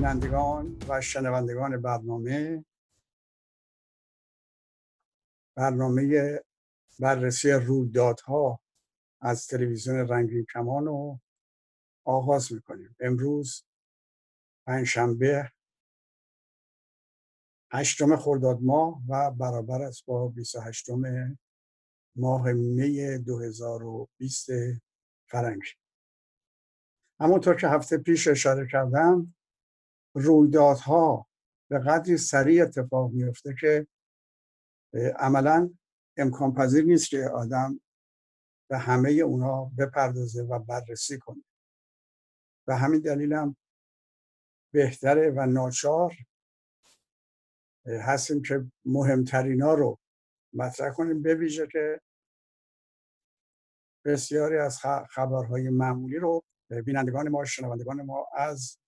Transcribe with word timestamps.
بینندگان 0.00 0.76
و 0.88 1.00
شنوندگان 1.00 1.82
برنامه 1.82 2.64
برنامه 5.56 6.40
بررسی 7.00 7.50
رویدادها 7.50 8.60
از 9.20 9.46
تلویزیون 9.46 10.08
رنگین 10.08 10.46
کمان 10.54 10.86
رو 10.86 11.20
آغاز 12.04 12.52
می‌کنیم. 12.52 12.96
امروز 13.00 13.64
پنجشنبه 14.66 15.52
هشتم 17.72 18.16
خرداد 18.16 18.58
ماه 18.62 19.02
و 19.08 19.30
برابر 19.30 19.82
است 19.82 20.06
با 20.06 20.28
28 20.28 20.86
ماه 22.16 22.52
می 22.52 23.18
2020 23.18 24.48
فرنگی 25.30 25.70
همونطور 27.20 27.56
که 27.56 27.68
هفته 27.68 27.98
پیش 27.98 28.28
اشاره 28.28 28.68
کردم 28.72 29.34
رویدادها 30.14 31.26
به 31.70 31.78
قدری 31.78 32.16
سریع 32.16 32.62
اتفاق 32.62 33.10
میفته 33.12 33.54
که 33.60 33.86
عملا 35.18 35.70
امکان 36.16 36.54
پذیر 36.54 36.84
نیست 36.84 37.08
که 37.10 37.24
آدم 37.24 37.80
به 38.70 38.78
همه 38.78 39.10
اونا 39.10 39.64
بپردازه 39.64 40.42
و 40.42 40.58
بررسی 40.58 41.18
کنه. 41.18 41.44
و 42.66 42.76
همین 42.76 43.00
دلیلم 43.00 43.56
بهتره 44.72 45.30
و 45.30 45.46
ناچار 45.46 46.16
هستیم 47.86 48.42
که 48.42 48.70
مهمترینا 48.84 49.74
رو 49.74 49.98
مطرح 50.52 50.92
کنیم. 50.92 51.22
بویژه 51.22 51.66
که 51.66 52.00
بسیاری 54.04 54.58
از 54.58 54.78
خبرهای 55.10 55.70
معمولی 55.70 56.16
رو 56.16 56.42
بینندگان 56.84 57.28
ما 57.28 57.44
شنوندگان 57.44 58.02
ما 58.02 58.26
از 58.36 58.78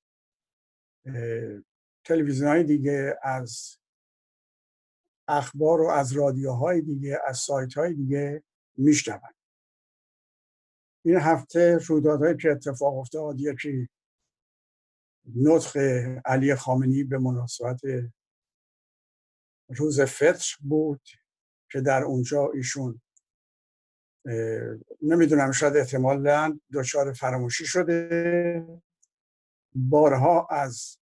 تلویزیون 2.04 2.48
های 2.48 2.64
دیگه 2.64 3.18
از 3.22 3.78
اخبار 5.28 5.80
و 5.80 5.88
از 5.88 6.12
رادیوهای 6.12 6.80
دیگه 6.80 7.18
از 7.26 7.38
سایت 7.38 7.74
های 7.74 7.94
دیگه 7.94 8.42
میشنوند 8.76 9.34
این 11.04 11.16
هفته 11.16 11.78
رویدادهایی 11.86 12.36
که 12.36 12.50
اتفاق 12.50 12.98
افتاد 12.98 13.40
یکی 13.40 13.88
نطق 15.36 15.76
علی 16.24 16.54
خامنی 16.54 17.04
به 17.04 17.18
مناسبت 17.18 17.80
روز 19.68 20.00
فطر 20.00 20.56
بود 20.60 21.00
که 21.70 21.80
در 21.80 22.02
اونجا 22.02 22.50
ایشون 22.54 23.00
نمی‌دونم 25.02 25.52
شاید 25.52 25.76
احتمالا 25.76 26.58
دچار 26.72 27.12
فراموشی 27.12 27.66
شده. 27.66 28.82
بارها 29.74 30.46
از 30.50 30.98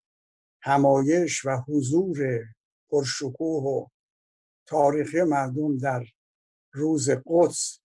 همایش 0.63 1.45
و 1.45 1.57
حضور 1.69 2.45
پرشکوه 2.91 3.65
و 3.65 3.87
تاریخی 4.67 5.23
مردم 5.23 5.79
در 5.79 6.05
روز 6.73 7.11
قدس 7.27 7.81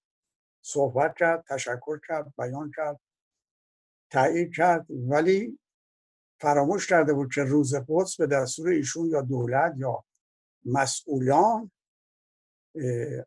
صحبت 0.61 1.15
کرد 1.17 1.43
تشکر 1.49 1.99
کرد 2.07 2.33
بیان 2.37 2.71
کرد 2.75 2.99
تایید 4.11 4.53
کرد. 4.55 4.85
ولی 4.89 5.59
فراموش 6.41 6.87
کرده 6.87 7.13
بود 7.13 7.33
که 7.33 7.41
روز 7.41 7.75
قدس 7.87 8.17
به 8.17 8.27
دستور 8.27 8.69
ایشون 8.69 9.09
یا 9.09 9.21
دولت 9.21 9.73
یا 9.77 10.05
مسئولان 10.65 11.71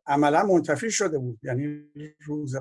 عملا 0.05 0.43
منتفی 0.43 0.91
شده 0.91 1.17
بود. 1.17 1.39
یعنی 1.43 1.91
روز 2.25 2.55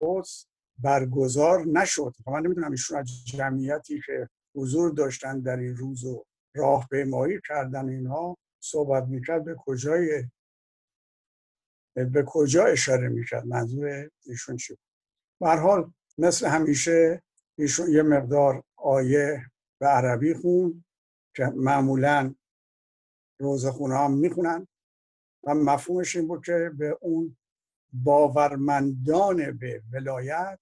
قدس 0.00 0.46
برگزار 0.78 1.66
نشد. 1.66 2.14
من 2.26 2.40
نمی‌دونم 2.40 2.70
ایشون 2.70 2.98
از 2.98 3.26
جمعیتی 3.26 4.00
که 4.06 4.28
حضور 4.54 4.90
داشتن 4.90 5.40
در 5.40 5.56
این 5.56 5.76
روز 5.76 6.04
و 6.04 6.24
راهپیمایی 6.54 7.40
کردن 7.48 7.88
اینها 7.88 8.36
صحبت 8.62 9.04
می‌کرد 9.04 9.44
به 9.44 9.56
کجای 9.58 10.24
به 11.94 12.24
کجا 12.26 12.64
اشاره 12.64 13.08
می‌کرد؟ 13.08 13.46
منظور 13.46 14.10
ایشون 14.26 14.56
چی 14.56 14.74
بود؟ 14.74 15.48
حال 15.48 15.92
مثل 16.18 16.46
همیشه 16.46 17.22
ایشون 17.58 17.90
یه 17.90 18.02
مقدار 18.02 18.62
آیه 18.76 19.50
به 19.80 19.86
عربی 19.86 20.34
خون 20.34 20.84
که 21.36 21.44
معمولا 21.44 22.34
روزخونه 23.40 23.94
ها 23.94 24.08
می‌خونن. 24.08 24.66
و 25.44 25.54
مفهومش 25.54 26.16
این 26.16 26.28
بود 26.28 26.44
که 26.44 26.70
به 26.78 26.98
اون 27.00 27.36
باورمندان 28.04 29.58
به 29.58 29.82
ولایت 29.92 30.60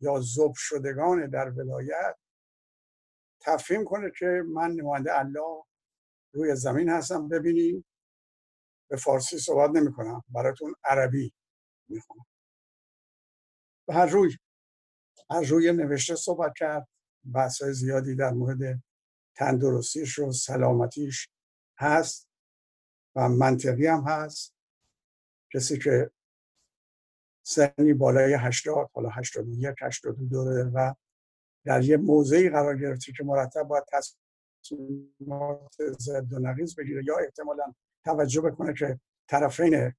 یا 0.00 0.20
زب 0.20 0.52
شدگان 0.56 1.30
در 1.30 1.50
ولایت 1.50 2.16
تفهیم 3.40 3.84
کنه 3.84 4.12
که 4.18 4.42
من 4.48 4.70
نماینده 4.70 5.18
الله 5.18 5.64
روی 6.32 6.56
زمین 6.56 6.88
هستم. 6.88 7.28
ببینیم. 7.28 7.84
به 8.90 8.96
فارسی 8.96 9.38
صحبت 9.38 9.70
نمی 9.70 9.92
کنم. 9.92 10.24
براتون 10.28 10.74
عربی 10.84 11.32
می‌خونم 11.88 12.26
و 13.88 13.92
هر 13.92 14.06
روی 14.06 14.36
هر 15.30 15.40
روی 15.40 15.72
نوشته 15.72 16.14
صحبت 16.14 16.52
کرد. 16.56 16.88
بحث 17.34 17.62
زیادی 17.62 18.14
در 18.14 18.30
مورد 18.30 18.82
تندرستیش 19.36 20.18
و 20.18 20.32
سلامتیش 20.32 21.28
هست 21.78 22.28
و 23.16 23.28
منطقی 23.28 23.86
هم 23.86 24.04
هست. 24.06 24.54
کسی 25.54 25.78
که 25.78 26.10
سنی 27.50 27.94
بالای 27.94 28.34
80 28.34 28.90
حالا 28.94 29.08
81 29.08 29.74
82 29.82 30.44
داره 30.44 30.70
و 30.74 30.94
در 31.64 31.84
یه 31.84 31.96
موضعی 31.96 32.50
قرار 32.50 32.78
گرفته 32.78 33.12
که 33.12 33.24
مرتب 33.24 33.62
باید 33.62 33.84
تصمیمات 33.92 35.74
ضد 35.98 36.32
و 36.32 36.38
نقیض 36.38 36.74
بگیره 36.74 37.04
یا 37.04 37.18
احتمالا 37.18 37.74
توجه 38.04 38.40
بکنه 38.40 38.74
که 38.74 39.00
طرفین 39.28 39.92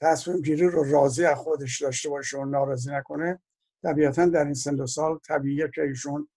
تصمیم 0.00 0.40
گیری 0.40 0.68
رو 0.68 0.92
راضی 0.92 1.24
از 1.24 1.38
خودش 1.38 1.82
داشته 1.82 2.08
باشه 2.08 2.38
و 2.38 2.44
ناراضی 2.44 2.90
نکنه 2.90 3.40
طبیعتا 3.82 4.26
در 4.26 4.44
این 4.44 4.54
سن 4.54 4.80
و 4.80 4.86
سال 4.86 5.18
طبیعیه 5.18 5.70
که 5.74 5.82
ایشون 5.82 6.28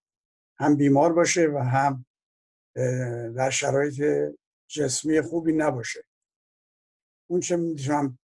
هم 0.58 0.76
بیمار 0.76 1.12
باشه 1.12 1.46
و 1.46 1.58
هم 1.58 2.06
در 3.36 3.50
شرایط 3.50 4.02
جسمی 4.68 5.20
خوبی 5.20 5.52
نباشه. 5.52 6.04
اون 7.30 7.40
چه 7.40 7.56
می‌تونم 7.56 8.18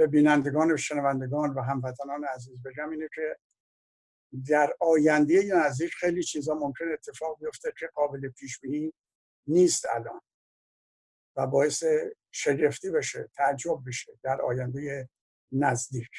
به 0.00 0.06
بینندگان 0.06 0.72
و 0.72 0.76
شنوندگان 0.76 1.50
و 1.50 1.60
هموطنان 1.60 2.24
عزیز 2.24 2.62
بگم 2.62 2.90
اینه 2.90 3.08
که 3.14 3.36
در 4.48 4.74
آینده 4.80 5.42
نزدیک 5.54 5.94
خیلی 5.94 6.22
چیزا 6.22 6.54
ممکن 6.54 6.92
اتفاق 6.92 7.38
بیفته 7.40 7.72
که 7.78 7.86
قابل 7.94 8.28
پیش 8.28 8.60
بینی 8.60 8.92
نیست 9.46 9.86
الان 9.94 10.20
و 11.36 11.46
باعث 11.46 11.84
شگفتی 12.30 12.90
بشه 12.90 13.30
تعجب 13.34 13.82
بشه 13.86 14.12
در 14.22 14.42
آینده 14.42 15.08
نزدیک. 15.52 16.10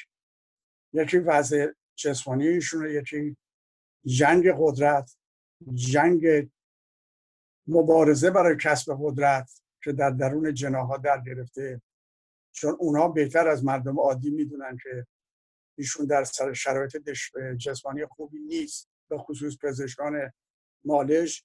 یکی 0.92 1.18
وضع 1.18 1.72
جسمانی 1.96 2.48
ایشونه 2.48 2.92
یکی 2.92 3.36
جنگ 4.04 4.48
قدرت 4.58 5.16
جنگ 5.74 6.50
مبارزه 7.66 8.30
برای 8.30 8.56
کسب 8.56 8.96
قدرت 9.00 9.62
که 9.84 9.92
در 9.92 10.10
درون 10.10 10.54
جناها 10.54 10.96
در 10.96 11.20
گرفته 11.20 11.82
چون 12.52 12.76
اونها 12.80 13.08
بهتر 13.08 13.48
از 13.48 13.64
مردم 13.64 14.00
عادی 14.00 14.30
می‌دونن 14.30 14.76
که 14.82 15.06
ایشون 15.78 16.06
در 16.06 16.24
شرایط 16.52 16.96
جسمانی 17.60 18.06
خوبی 18.06 18.38
نیست 18.38 18.88
به 19.10 19.18
خصوص 19.18 19.56
پزشکان 19.62 20.32
مالش 20.84 21.44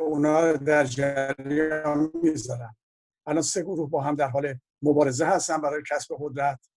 اونا 0.00 0.52
در 0.52 0.84
جریان 0.84 2.10
می‌ذارن. 2.22 2.76
الان 3.26 3.42
سه 3.42 3.62
گروه 3.62 3.90
با 3.90 4.00
هم 4.00 4.14
در 4.14 4.28
حال 4.28 4.58
مبارزه 4.82 5.26
هستن 5.26 5.60
برای 5.60 5.82
کسب 5.90 6.14
قدرت. 6.20 6.68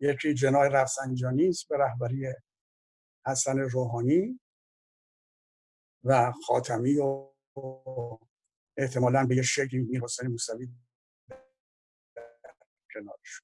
یکی 0.00 0.34
جنای 0.34 0.70
رفسنجانی 0.72 1.48
است 1.48 1.68
به 1.68 1.78
رهبری 1.78 2.34
حسن 3.26 3.58
روحانی 3.58 4.40
و 6.04 6.32
خاتمی 6.46 6.96
و 6.96 7.30
احتمالا 8.76 9.26
به 9.26 9.36
یه 9.36 9.42
شکلی 9.42 9.80
میر 9.80 10.02
حسین 10.02 10.28
موسوی 10.28 10.68
کنارش. 12.94 13.42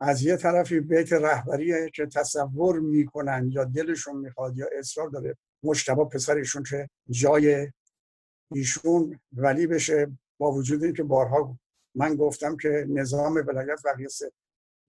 از 0.00 0.22
یه 0.22 0.36
طرفی 0.36 0.80
بیت 0.80 1.12
رهبریه 1.12 1.90
که 1.94 2.06
تصور 2.06 2.78
می‌کنن 2.78 3.50
یا 3.52 3.64
دلشون 3.64 4.16
می‌خواد 4.16 4.56
یا 4.56 4.66
اصرار 4.78 5.08
داره 5.08 5.36
مشتبه 5.62 6.04
پسرشون 6.04 6.62
که 6.62 6.90
جای 7.10 7.72
ایشون 8.50 9.20
ولی 9.32 9.66
بشه 9.66 10.18
با 10.38 10.52
وجود 10.52 10.84
اینکه 10.84 11.02
بارها 11.02 11.58
من 11.94 12.16
گفتم 12.16 12.56
که 12.56 12.86
نظام 12.88 13.34
ولایت 13.34 13.80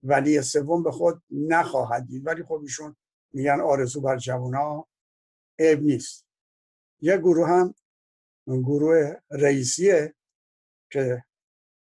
ولی 0.02 0.42
سوم 0.42 0.82
به 0.82 0.90
خود 0.90 1.22
نخواهد 1.30 2.06
دید. 2.06 2.26
ولی 2.26 2.42
خب 2.42 2.60
ایشون 2.62 2.96
میگن 3.32 3.60
آرزو 3.60 4.00
بر 4.00 4.16
جوونا 4.16 4.86
عیب 5.58 5.82
نیست. 5.82 6.26
یه 7.00 7.16
گروه 7.16 7.48
هم 7.48 7.74
گروه 8.46 9.14
رئیسیه 9.30 10.14
که 10.90 11.24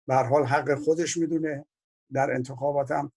به 0.07 0.16
حال 0.16 0.45
حق 0.45 0.75
خودش 0.75 1.18
می‌دونه. 1.18 1.66
در 2.13 2.31
انتخابات 2.31 2.92
هم 2.92 3.12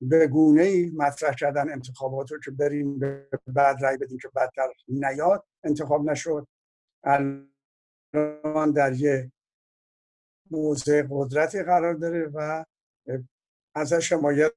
به 0.00 0.26
گونه 0.26 0.62
ای 0.62 0.90
مطرح 0.90 1.34
کردن 1.34 1.72
انتخابات 1.72 2.32
رو 2.32 2.38
که 2.40 2.50
بریم 2.50 2.98
به 2.98 3.28
بعد 3.46 3.82
رای 3.82 3.96
بدیم 3.96 4.18
که 4.18 4.28
بدتر 4.28 4.68
نیاد 4.88 5.46
انتخاب 5.64 6.10
نشد. 6.10 6.46
الان 7.04 8.72
در 8.74 8.92
یه 8.92 9.32
موضع 10.50 11.06
قدرتی 11.10 11.62
قرار 11.62 11.94
داره 11.94 12.30
و 12.34 12.64
ازش 13.74 14.12
حمایت 14.12 14.52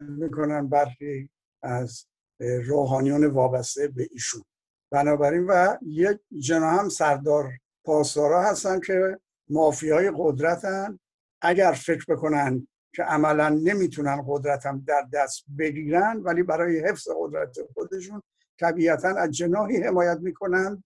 می‌کنن 0.00 0.68
برخی 0.68 1.30
از 1.62 2.06
روحانیون 2.40 3.26
وابسته 3.26 3.88
به 3.88 4.08
ایشون. 4.10 4.42
بنابراین 4.90 5.46
و 5.46 5.76
یک 5.82 6.20
جنا 6.40 6.70
هم 6.70 6.88
سردار 6.88 7.52
پاسدارا 7.84 8.42
هستن 8.42 8.80
که 8.80 9.20
مافیای 9.48 10.12
قدرتن. 10.16 10.98
اگر 11.42 11.72
فکر 11.72 12.04
بکنن 12.08 12.68
که 12.94 13.02
عملا 13.02 13.48
نمی‌تونن 13.48 14.24
قدرت 14.28 14.66
هم 14.66 14.84
در 14.86 15.08
دست 15.12 15.44
بگیرن 15.58 16.16
ولی 16.16 16.42
برای 16.42 16.80
حفظ 16.88 17.08
قدرت 17.20 17.58
خودشون 17.74 18.22
طبیعتا 18.60 19.08
از 19.08 19.30
جناهی 19.30 19.76
حمایت 19.76 20.18
می‌کنن 20.20 20.84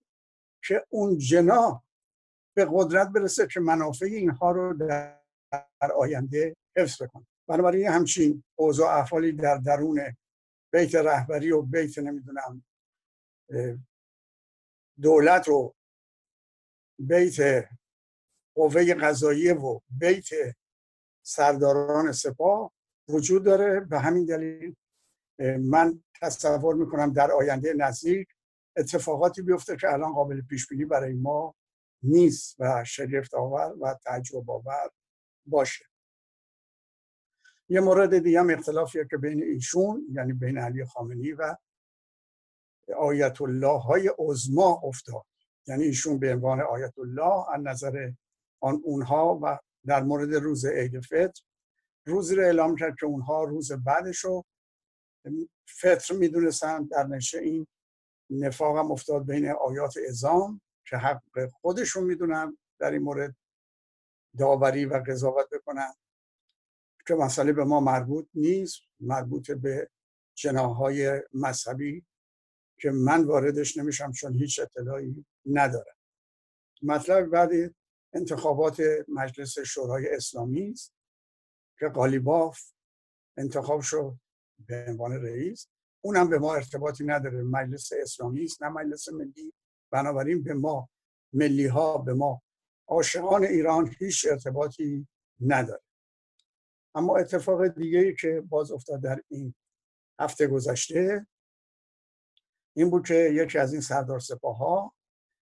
که 0.65 0.87
اون 0.89 1.19
جناح 1.19 1.83
به 2.57 2.69
قدرت 2.71 3.09
برسه 3.09 3.47
که 3.47 3.61
منافع 3.61 4.07
اینها 4.07 4.51
رو 4.51 4.75
در 4.75 5.19
آینده 5.95 6.57
حفظ 6.77 7.03
بکنه. 7.03 7.27
بنابراین 7.49 7.89
همچین 7.89 8.45
اوضاع 8.59 8.99
افعالی 8.99 9.33
در 9.33 9.57
درون 9.57 10.01
بیت 10.73 10.95
رهبری 10.95 11.53
و 11.53 11.63
بیت 11.63 11.99
نمی‌دونم 11.99 12.65
دولت 15.01 15.49
و 15.49 15.75
بیت 16.99 17.69
قوه 18.55 18.95
قضاییه 18.95 19.55
و 19.55 19.81
بیت 19.91 20.29
سرداران 21.23 22.13
سپاه 22.13 22.73
وجود 23.09 23.45
داره. 23.45 23.81
به 23.81 23.99
همین 23.99 24.25
دلیل 24.25 24.77
من 25.61 26.03
تصور 26.21 26.75
می‌کنم 26.75 27.13
در 27.13 27.31
آینده 27.31 27.73
نزدیک 27.73 28.29
اتفاقاتی 28.77 29.43
بیفته 29.43 29.77
که 29.77 29.93
الان 29.93 30.13
قابل 30.13 30.43
پیش 30.43 30.69
بینی 30.69 30.85
برای 30.85 31.13
ما 31.13 31.55
نیست 32.03 32.57
و 32.59 32.85
شگفت 32.85 33.35
آور 33.35 33.75
و 33.81 33.95
تعجب 34.05 34.51
آور 34.51 34.91
باشه. 35.47 35.85
یه 37.69 37.81
مورد 37.81 38.19
دیگه 38.19 38.41
هم 38.41 38.51
اختلافیه 38.51 39.07
که 39.11 39.17
بین 39.17 39.43
ایشون 39.43 40.07
یعنی 40.13 40.33
بین 40.33 40.59
علی 40.59 40.85
خامنی 40.85 41.33
و 41.33 41.57
آیت 42.97 43.43
الله 43.43 43.79
های 43.81 44.11
عظما 44.19 44.81
افتاد. 44.85 45.25
یعنی 45.67 45.85
ایشون 45.85 46.19
به 46.19 46.33
عنوان 46.33 46.61
آیت 46.61 46.99
الله 46.99 47.55
از 47.55 47.61
نظر 47.61 48.13
آن 48.62 48.81
اونها 48.85 49.41
و 49.43 49.59
در 49.87 50.03
مورد 50.03 50.35
روز 50.35 50.64
عید 50.64 51.00
فطر. 51.00 51.43
روزی 52.06 52.35
رو 52.35 52.43
اعلام 52.43 52.76
کرد 52.76 52.97
که 53.00 53.06
اونها 53.06 53.44
روز 53.44 53.73
بعدش 53.73 54.19
رو 54.19 54.44
فطر 55.67 56.14
می‌دونستن 56.14 56.85
در 56.85 57.06
نشه 57.06 57.38
این 57.38 57.67
نفاق 58.31 58.79
هم 58.79 58.93
افتاد 58.93 59.26
بین 59.26 59.49
آیات 59.50 59.94
ازام 60.09 60.61
که 60.87 60.97
حق 60.97 61.49
خودشون 61.53 62.05
می‌دونن 62.05 62.59
در 62.79 62.91
این 62.91 63.03
مورد 63.03 63.37
داوری 64.38 64.85
و 64.85 65.03
قضاوت 65.06 65.49
بکنن. 65.53 65.93
که 67.06 67.15
مسئله 67.15 67.53
به 67.53 67.65
ما 67.65 67.81
مربوط 67.81 68.29
نیست 68.35 68.81
مربوط 69.00 69.50
به 69.50 69.91
جناهای 70.35 71.23
مذهبی 71.35 72.05
که 72.81 72.91
من 72.91 73.25
واردش 73.25 73.76
نمیشم 73.76 74.12
چون 74.12 74.35
هیچ 74.35 74.61
اطلاعی 74.61 75.25
ندارم. 75.47 75.94
مطلب 76.82 77.26
بعد 77.26 77.50
انتخابات 78.14 78.82
مجلس 79.09 79.59
شورای 79.59 80.14
اسلامی 80.14 80.70
است 80.70 80.94
که 81.79 81.88
قالیباف 81.88 82.61
انتخاب 83.37 83.81
شد 83.81 84.19
به 84.67 84.85
عنوان 84.88 85.12
رئیس. 85.12 85.69
اونم 86.05 86.31
به 86.31 86.38
ما 86.38 86.55
ارتباطی 86.55 87.05
نداره 87.05 87.43
مجلس 87.43 87.93
اسلامی 88.03 88.44
است 88.44 88.62
نه 88.62 88.69
مجلس 88.69 89.09
ملی. 89.09 89.53
بنابراین 89.91 90.43
به 90.43 90.55
ما 90.55 90.88
ملی 91.32 91.67
ها 91.67 91.99
به 91.99 92.14
ما 92.14 92.43
عاشقان 92.88 93.44
ایران 93.44 93.94
هیچ 93.99 94.26
ارتباطی 94.31 95.08
نداره. 95.41 95.82
اما 96.94 97.17
اتفاق 97.17 97.67
دیگه 97.67 97.99
ای 97.99 98.15
که 98.15 98.41
باز 98.41 98.73
افتاد 98.73 99.03
در 99.03 99.23
این 99.29 99.55
هفته 100.20 100.47
گذشته 100.47 101.26
این 102.76 102.91
بود 102.91 103.06
که 103.06 103.15
یکی 103.15 103.58
از 103.58 103.73
این 103.73 103.82
سردار 103.82 104.20
سپاه 104.20 104.56
ها 104.56 104.94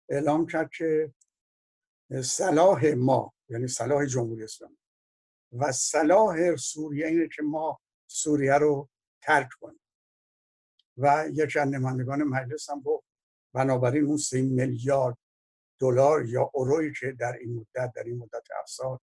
اعلام 0.08 0.46
کرد 0.46 0.70
که 0.70 1.12
صلاح 2.22 2.86
ما 2.86 3.32
یعنی 3.48 3.68
صلاح 3.68 4.06
جمهوری 4.06 4.44
اسلامی. 4.44 4.76
و 5.52 5.72
صلاح 5.72 6.56
سوریه 6.56 7.06
اینه 7.06 7.28
که 7.36 7.42
ما 7.42 7.80
سوریه 8.06 8.54
رو 8.54 8.88
ترک 9.22 9.48
کنیم. 9.60 9.80
و 10.96 11.24
یکی 11.32 11.58
از 11.58 11.68
نمایندگان 11.68 12.22
مجلس 12.22 12.70
هم 12.70 12.80
گفت 12.80 13.06
بنابراین 13.54 14.04
اون 14.04 14.16
سه 14.16 14.42
میلیارد 14.42 15.18
دلار 15.80 16.26
یا 16.26 16.50
اورویی 16.54 16.92
که 17.00 17.12
در 17.12 17.32
این 17.32 17.54
مدت 17.54 17.92
در 17.96 18.02
این 18.02 18.18
مدت 18.18 18.44
افسار 18.60 19.00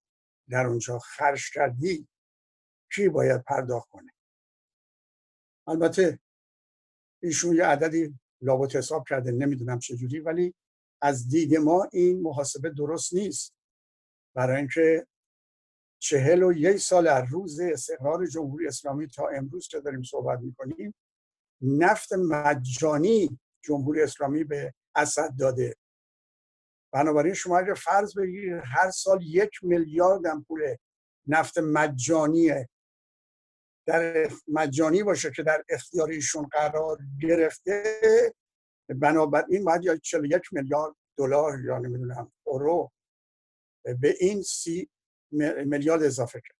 در 0.49 0.67
اونجا 0.67 0.99
خرج 0.99 1.51
کردی 1.55 2.09
کی 2.95 3.09
باید 3.09 3.43
پرداخت 3.43 3.89
کنه؟ 3.89 4.13
البته 5.67 6.19
ایشون 7.23 7.57
یه 7.57 7.67
عددی 7.67 8.19
لابد 8.41 8.77
حساب 8.77 9.05
کرده 9.09 9.31
نمی‌دونم 9.31 9.79
چجوری 9.79 10.21
ولی 10.21 10.55
از 11.03 11.29
دید 11.29 11.57
ما 11.57 11.89
این 11.93 12.23
محاسبه 12.23 12.71
درست 12.71 13.15
نیست. 13.15 13.55
برای 14.35 14.57
اینکه 14.57 15.07
چهل 15.99 16.43
و 16.43 16.53
یک 16.53 16.77
سال 16.77 17.07
از 17.09 17.25
روز 17.31 17.61
استقرار 17.61 18.27
جمهوری 18.27 18.67
اسلامی 18.67 19.07
تا 19.07 19.29
امروز 19.29 19.69
که 19.69 19.81
داریم 19.81 20.03
صحبت 20.03 20.41
می‌کنیم 20.41 20.95
نفت 21.63 22.13
مجانی 22.13 23.39
جمهوری 23.63 24.03
اسلامی 24.03 24.45
به 24.45 24.75
اسد 24.95 25.37
داده. 25.39 25.77
بنابراین 26.93 27.35
شما 27.35 27.59
اگر 27.59 27.75
فرض 27.75 28.19
بگیرید 28.19 28.63
هر 28.65 28.91
سال 28.91 29.23
یک 29.23 29.51
میلیارد 29.63 30.27
هم 30.27 30.45
پول 30.45 30.77
نفت 31.27 31.59
مجانی 31.59 32.51
در 33.87 34.31
مجانی 34.49 35.03
باشه 35.03 35.31
که 35.31 35.43
در 35.43 35.65
اختیار 35.69 36.11
ایشون 36.11 36.47
قرار 36.47 36.99
گرفته 37.21 38.01
بنابراین 38.95 39.65
باید 39.65 39.85
یا 39.85 39.97
41 39.97 40.43
میلیارد 40.53 40.95
دلار 41.19 41.65
یا 41.65 41.79
نمی‌دونم 41.79 42.33
اورو 42.47 42.93
به 43.85 44.15
این 44.21 44.43
سی 44.43 44.91
میلیارد 45.67 46.03
اضافه 46.03 46.41
کرد. 46.41 46.57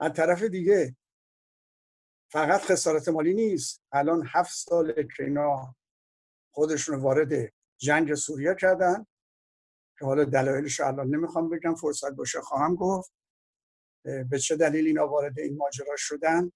از 0.00 0.12
طرف 0.12 0.42
دیگه 0.42 0.96
فقط 2.32 2.60
خسارت 2.60 3.08
مالی 3.08 3.34
نیست. 3.34 3.82
الان 3.92 4.26
هفت 4.26 4.54
ساله 4.54 5.08
که 5.16 5.22
اینا 5.24 5.76
خودشون 6.54 7.00
وارد 7.00 7.52
جنگ 7.80 8.14
سوریه 8.14 8.56
کردن 8.60 9.06
که 9.98 10.04
حالا 10.04 10.24
دلایلش 10.24 10.80
الان 10.80 11.14
نمی‌خوام 11.14 11.48
بگم 11.48 11.74
فرصت 11.74 12.12
باشه 12.12 12.40
خواهم 12.40 12.74
گفت 12.74 13.12
به 14.02 14.38
چه 14.38 14.56
دلیل 14.56 14.86
اینا 14.86 15.08
وارد 15.08 15.38
این 15.38 15.56
ماجرا 15.56 15.96
شدن؟ 15.96 16.52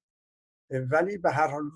ولی 0.71 1.19
به 1.19 1.31
هر 1.31 1.47
حال 1.49 1.71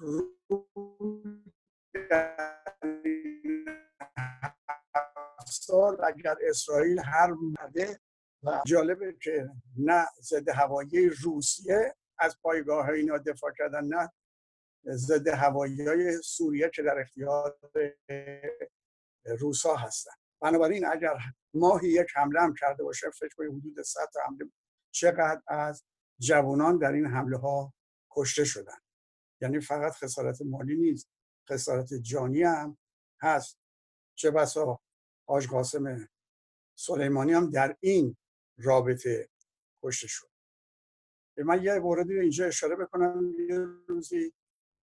سال 5.46 6.04
اگر 6.04 6.37
اسرائیل 6.49 6.99
هر 7.04 7.30
مرده 7.30 8.00
و 8.42 8.62
جالبه 8.66 9.16
که 9.22 9.50
نه 9.76 10.06
ضد 10.20 10.49
هوایی 10.49 11.08
روسیه 11.08 11.96
از 12.18 12.38
پایگاه 12.42 12.88
اینا 12.88 13.18
دفاع 13.18 13.52
کردن 13.58 13.84
نه 13.84 14.12
ضد 14.87 15.28
هوایی 15.28 15.87
های 15.87 16.22
سوریه 16.22 16.70
که 16.75 16.82
در 16.82 16.99
اختیار 16.99 17.58
روسا 19.38 19.76
هستن. 19.76 20.12
بنابراین 20.40 20.87
اگر 20.87 21.18
ماهی 21.54 21.88
یک 21.88 22.08
حمله 22.14 22.40
هم 22.40 22.54
کرده 22.54 22.82
باشه 22.82 23.11
فکر 23.11 23.34
کنید 23.37 23.50
حدود 23.50 23.82
100 23.82 24.00
حمله 24.26 24.50
چقدر 24.90 25.42
از 25.46 25.84
جوانان 26.18 26.78
در 26.78 26.92
این 26.92 27.06
حمله 27.06 27.37
ها 27.37 27.75
کشته 28.11 28.44
شدن؟ 28.44 28.78
یعنی 29.40 29.61
فقط 29.61 29.92
خسارت 29.92 30.42
مالی 30.42 30.76
نیست. 30.76 31.08
خسارت 31.50 31.94
جانی 31.94 32.42
هم 32.42 32.78
هست. 33.20 33.58
چه 34.14 34.30
بسا 34.30 34.80
حاج 35.28 35.49
قاسم 35.49 36.08
سلیمانی 36.78 37.32
هم 37.32 37.50
در 37.50 37.76
این 37.80 38.16
رابطه 38.58 39.28
کشته 39.82 40.06
شد. 40.06 40.28
من 41.37 41.62
یه 41.62 41.78
موردی 41.78 42.18
اینجا 42.18 42.46
اشاره 42.46 42.76
بکنم. 42.76 43.34
یه 43.49 43.58
روزی 43.88 44.32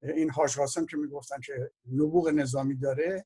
این 0.02 0.30
حاج 0.30 0.58
قاسم 0.58 0.86
که 0.86 0.98
می‌گفتن 0.98 1.40
که 1.40 1.72
نبوغ 1.92 2.30
نظامی 2.30 2.76
داره 2.76 3.26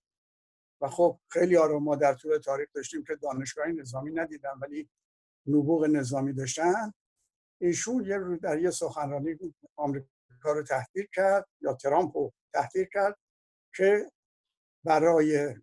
و 0.82 0.88
خب 0.88 1.20
خیلی 1.30 1.56
رو 1.56 1.80
ما 1.80 1.96
در 1.96 2.14
طول 2.14 2.38
تاریخ 2.38 2.70
داشتیم 2.74 3.04
که 3.04 3.16
دانشگاه 3.16 3.68
نظامی 3.68 4.12
ندیدن 4.12 4.54
ولی 4.62 4.90
نبوغ 5.48 5.86
نظامی 5.86 6.34
داشتن. 6.34 6.94
ایشون 7.62 8.06
یه 8.06 8.18
روز 8.18 8.40
در 8.40 8.60
یه 8.60 8.72
سخنرانی 8.72 9.38
آمریکا 9.76 10.08
رو 10.44 10.64
تهدید 10.64 11.10
کرد 11.14 11.48
یا 11.62 11.74
ترامپ 11.74 12.18
رو 12.18 12.34
تهدید 12.54 12.90
کرد. 12.94 13.18
که 13.76 14.12
برای 14.84 15.56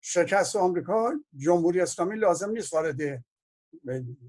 شکست 0.00 0.56
آمریکا 0.56 1.12
جمهوری 1.36 1.80
اسلامی 1.80 2.16
لازم 2.16 2.50
نیست 2.50 2.72
وارد 2.72 3.24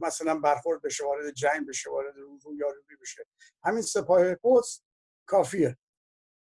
مثلا 0.02 0.40
برخورد 0.40 0.82
بشه 0.82 1.06
وارد 1.06 1.32
جنگ 1.32 1.68
بشه 1.68 1.90
وارد 1.90 2.16
رویارویی 2.18 2.98
بشه. 3.02 3.26
همین 3.64 3.82
سپاه 3.82 4.36
قدس 4.44 4.82
کافیه. 5.26 5.78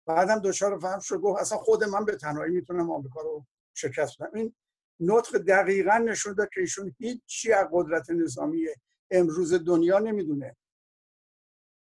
بعدم 0.07 0.38
دچار 0.38 0.78
فهم 0.78 1.00
شد 1.00 1.16
گفت 1.16 1.40
اصلا 1.40 1.59
خود 1.59 1.85
من 1.85 2.04
به 2.04 2.16
تنهایی 2.16 2.52
می‌تونم 2.52 2.90
آمریکا 2.90 3.21
رو 3.21 3.47
شکست 3.75 4.23
بدم. 4.23 4.35
این 4.35 4.54
نطق 5.00 5.38
دقیقا 5.38 5.99
نشون 5.99 6.35
داد 6.35 6.49
که 6.54 6.61
ایشون 6.61 6.95
هیچی 6.99 7.52
از 7.52 7.66
قدرت 7.73 8.11
نظامی 8.11 8.66
امروز 9.11 9.54
دنیا 9.54 9.99
نمی‌دونه. 9.99 10.57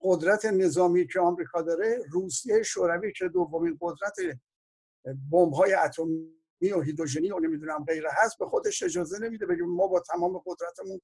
قدرت 0.00 0.44
نظامی 0.44 1.06
که 1.06 1.20
آمریکا 1.20 1.62
داره 1.62 1.98
روسیه 2.10 2.62
شوروی 2.62 3.12
که 3.12 3.28
دومین 3.28 3.78
قدرت 3.80 4.16
بمب 5.32 5.52
های 5.52 5.74
اتمی 5.74 6.72
و 6.74 6.80
هیدروژنی 6.80 7.30
و 7.30 7.38
نمی‌دونم 7.38 7.84
غیره 7.84 8.10
هست 8.12 8.38
به 8.38 8.46
خودش 8.46 8.82
اجازه 8.82 9.18
نمیده. 9.18 9.46
بگیم 9.46 9.66
ما 9.66 9.86
با 9.86 10.00
تمام 10.00 10.42
قدرتمون 10.46 11.00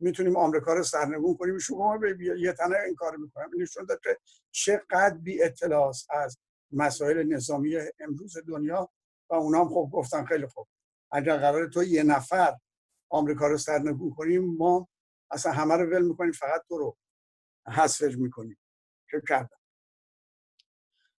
می‌تونیم 0.00 0.36
آمریکا 0.36 0.74
رو 0.74 0.82
سرنگون 0.82 1.36
کنیم. 1.36 1.58
شما 1.58 1.98
یه 2.38 2.52
تنه 2.52 2.76
این 2.86 2.94
کار 2.94 3.16
می‌کنم. 3.16 3.50
این 3.52 3.62
نشون 3.62 3.86
که 4.02 4.18
چقدر 4.50 5.14
بی 5.14 5.42
اطلاع 5.42 5.92
از 6.10 6.38
مسائل 6.72 7.22
نظامی 7.22 7.76
امروز 8.00 8.36
دنیا 8.48 8.90
و 9.30 9.34
اونا 9.34 9.60
هم 9.60 9.68
خب 9.68 9.90
گفتن 9.92 10.24
خیلی 10.24 10.46
خوب. 10.46 10.68
اگر 11.12 11.36
قرار 11.36 11.66
تو 11.66 11.82
یه 11.82 12.02
نفر 12.02 12.56
آمریکا 13.10 13.46
رو 13.46 13.58
سرنگون 13.58 14.10
کنیم 14.10 14.56
ما 14.56 14.88
اصلا 15.30 15.52
همه 15.52 15.76
رو 15.76 15.90
ول 15.90 16.02
می‌کنیم 16.02 16.32
فقط 16.32 16.62
تو 16.68 16.78
رو. 16.78 16.96
حذفش 17.70 18.16
می‌کنیم 18.18 18.58
که 19.10 19.22
کردن 19.28 19.56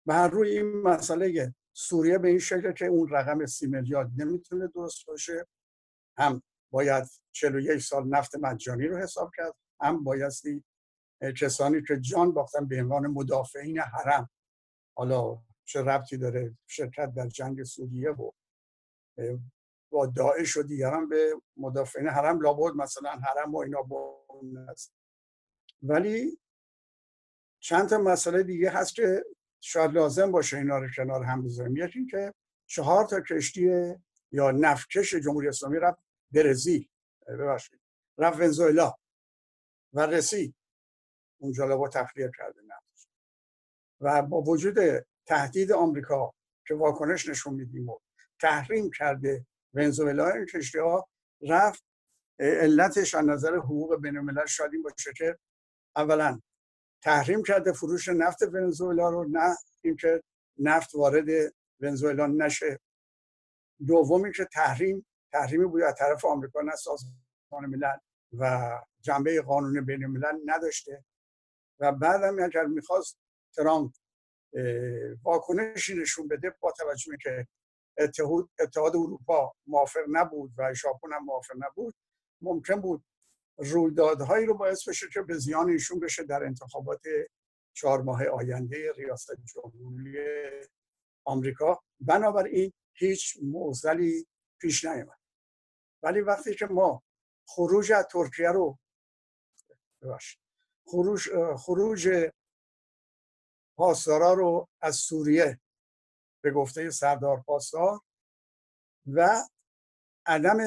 و 0.05 0.13
هر 0.13 0.27
روی 0.27 0.49
این 0.49 0.81
مسئله 0.81 1.55
سوریه 1.73 2.17
به 2.17 2.27
این 2.27 2.39
شکل 2.39 2.71
که 2.71 2.85
اون 2.85 3.09
رقم 3.09 3.45
سی 3.45 3.67
میلیارد 3.67 4.11
نمی‌تونه 4.17 4.67
درست 4.67 5.05
باشه 5.05 5.47
هم 6.17 6.41
باید 6.71 7.07
41 7.31 7.81
سال 7.81 8.07
نفت 8.07 8.35
مجانی 8.35 8.87
رو 8.87 8.97
حساب 8.97 9.31
کرد 9.37 9.53
هم 9.81 10.03
بایستی 10.03 10.63
کسانی 11.39 11.83
که 11.87 11.99
جان 11.99 12.33
باختن 12.33 12.67
به 12.67 12.81
عنوان 12.81 13.07
مدافعین 13.07 13.79
حرم. 13.79 14.29
حالا 14.97 15.41
چه 15.65 15.81
ربطی 15.81 16.17
داره 16.17 16.57
شرکت 16.67 17.13
در 17.15 17.27
جنگ 17.27 17.63
سوریه 17.63 18.11
و 18.11 18.31
با 19.91 20.05
داعش 20.05 20.57
و 20.57 20.63
دیگران 20.63 21.09
به 21.09 21.41
مدافعین 21.57 22.07
حرم؟ 22.07 22.41
لابد 22.41 22.75
مثلا 22.75 23.09
حرم 23.09 23.55
و 23.55 23.57
اینا 23.57 23.81
با 23.81 24.25
ولی 25.83 26.39
چند 27.59 27.89
تا 27.89 27.97
مسئله 27.97 28.43
دیگه 28.43 28.69
هست 28.69 28.95
که 28.95 29.25
شاید 29.61 29.91
لازم 29.91 30.31
باشه 30.31 30.57
اینا 30.57 30.77
رو 30.77 30.87
کنار 30.95 31.23
هم 31.23 31.43
بذاریم. 31.43 31.77
یکی 31.77 32.05
که 32.05 32.33
چهار 32.65 33.05
تا 33.05 33.21
کشتی 33.21 33.95
یا 34.31 34.51
نفکش 34.51 35.15
جمهوری 35.15 35.47
اسلامی 35.47 35.79
رفت 35.79 35.99
برزیل. 36.31 36.87
ببخشید. 37.27 37.79
رفت 38.17 38.39
ونزوئلا 38.39 38.93
و 39.93 39.99
رسید. 40.05 40.55
اونجا 41.37 41.77
با 41.77 41.89
تخلیه 41.89 42.31
کرده 42.37 42.61
نفت. 42.61 43.09
و 44.01 44.21
با 44.21 44.41
وجود 44.41 45.05
تهدید 45.25 45.71
آمریکا 45.71 46.33
که 46.67 46.73
واکنش 46.73 47.29
نشون 47.29 47.53
میدیم 47.53 47.89
و 47.89 47.99
تحریم 48.41 48.91
کرده 48.91 49.45
ونزوئلا 49.73 50.29
این 50.29 50.45
کشتی 50.45 50.79
ها 50.79 51.09
رفت. 51.49 51.83
علتش 52.39 53.15
از 53.15 53.25
نظر 53.25 53.55
حقوق 53.55 54.01
بین 54.01 54.17
الملل 54.17 54.45
شاید 54.45 54.73
این 54.73 54.83
باشه 54.83 55.13
که 55.17 55.37
اولا 55.95 56.41
تحریم 57.03 57.43
کرده 57.43 57.71
فروش 57.71 58.09
نفت 58.09 58.41
ونزوئلا 58.41 59.09
رو 59.09 59.27
نه 59.31 59.55
اینکه 59.81 60.23
نفت 60.57 60.95
وارد 60.95 61.53
ونزوئلا 61.79 62.27
نشه. 62.27 62.79
دومی 63.87 64.31
که 64.31 64.45
تحریم 64.45 65.05
تحریمی 65.31 65.65
بود 65.65 65.81
از 65.81 65.95
طرف 65.97 66.25
آمریکا 66.25 66.61
نه 66.61 66.75
سازمان 66.75 67.65
ملل 67.65 67.97
و 68.39 68.71
جنبه 69.01 69.41
قانون 69.41 69.85
بین 69.85 70.03
الملل 70.03 70.39
نداشته. 70.45 71.05
و 71.79 71.91
بعدم 71.91 72.43
اگر 72.43 72.65
می‌خواست 72.65 73.19
ترامپ 73.55 73.93
واکنشی 75.23 75.95
نشون 76.01 76.27
بده 76.27 76.55
با 76.59 76.71
توجه 76.71 77.17
که 77.23 77.47
اتحاد, 77.97 78.49
اتحاد 78.59 78.95
اروپا 78.95 79.53
موافق 79.67 80.03
نبود 80.11 80.51
و 80.57 80.73
ژاپن 80.73 81.13
هم 81.13 81.23
موافق 81.23 81.55
نبود 81.57 81.95
ممکن 82.41 82.81
بود 82.81 83.03
رویدادهایی 83.59 84.45
رو 84.45 84.57
باعث 84.57 84.89
بشه 84.89 85.07
که 85.13 85.21
به 85.21 85.37
زیان 85.37 85.69
ایشون 85.69 85.99
بشه 85.99 86.23
در 86.23 86.43
انتخابات 86.43 87.01
چهار 87.73 88.01
ماه 88.01 88.25
آینده 88.25 88.91
ریاست 88.97 89.31
جمهوری 89.45 90.17
آمریکا. 91.25 91.83
بنابراین 91.99 92.73
هیچ 92.93 93.37
موزلی 93.43 94.27
پیش 94.61 94.85
نیامد 94.85 95.19
ولی 96.03 96.21
وقتی 96.21 96.55
که 96.55 96.65
ما 96.65 97.03
خروج 97.47 97.91
از 97.91 98.07
ترکیه 98.11 98.49
رو 98.49 98.79
خروج 100.85 101.29
خروج 101.57 102.31
پاسدارا 103.77 104.33
رو 104.33 104.67
از 104.81 104.95
سوریه 104.95 105.59
به 106.43 106.51
گفته 106.51 106.89
سردار 106.89 107.41
پاسدار 107.41 107.99
و 109.07 109.43
عدم 110.25 110.57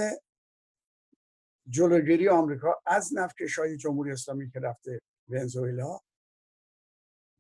جلوگیری 1.69 2.29
آمریکا 2.29 2.83
از 2.87 3.15
نفکش 3.15 3.59
های 3.59 3.77
جمهوری 3.77 4.13
اسلامی 4.13 4.51
که 4.51 4.61
رفته 4.61 5.01
ونزوئلا 5.29 6.01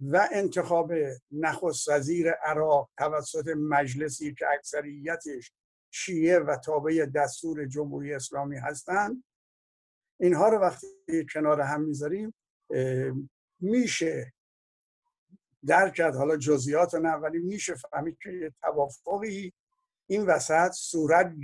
و 0.00 0.29
انتخاب 0.33 0.93
نخست 1.31 1.88
وزیر 1.88 2.31
عراق 2.31 2.91
توسط 2.99 3.49
مجلسی 3.49 4.35
که 4.35 4.47
اکثریتش 4.50 5.52
شیعه 5.91 6.38
و 6.38 6.57
تابع 6.57 7.07
دستور 7.14 7.67
جمهوری 7.67 8.14
اسلامی 8.14 8.57
هستند 8.57 9.25
اینها 10.21 10.49
رو 10.49 10.59
وقتی 10.59 11.26
کنار 11.33 11.61
هم 11.61 11.83
می‌ذاریم 11.83 12.35
میشه 13.61 14.33
درک 15.67 15.95
کرد. 15.95 16.17
حالا 16.17 16.37
جزئیات 16.37 16.95
نه 16.95 17.12
ولی 17.12 17.38
میشه 17.38 17.75
فهمید 17.75 18.19
که 18.23 18.52
توافقی 18.62 19.52
این 20.07 20.26
وسط 20.26 20.71
صورت 20.71 21.35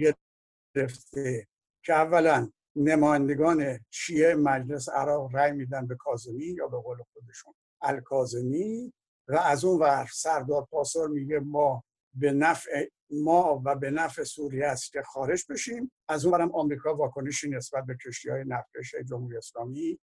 گرفته 0.74 1.46
که 1.82 1.92
اولا 1.92 2.50
نمایندگان 2.78 3.78
شیعه 3.90 4.34
مجلس 4.34 4.88
عراق 4.88 5.36
رأی 5.36 5.52
میدن 5.52 5.86
به 5.86 5.96
کاظمی 5.96 6.44
یا 6.44 6.66
به 6.66 6.80
قول 6.80 6.98
خودشون؟ 7.12 7.54
الکاظمی. 7.82 8.92
و 9.28 9.36
از 9.36 9.64
اون 9.64 9.80
ور 9.80 10.08
سردار 10.12 10.66
پاسار 10.70 11.08
میگه 11.08 11.38
ما 11.38 11.84
به 12.14 12.32
نفع 12.32 12.88
ما 13.10 13.62
و 13.64 13.74
به 13.74 13.90
نفع 13.90 14.24
سوریه 14.24 14.66
است 14.66 14.92
که 14.92 15.02
خارج 15.02 15.44
بشیم. 15.50 15.92
از 16.08 16.24
اون 16.24 16.38
برم 16.38 16.52
آمریکا 16.52 16.94
واکنشی 16.94 17.50
نسبت 17.50 17.84
به 17.84 17.96
کشتی 18.06 18.28
های 18.28 18.44
نفتکش 18.46 18.94
جمهوری 19.08 19.36
اسلامی 19.36 19.98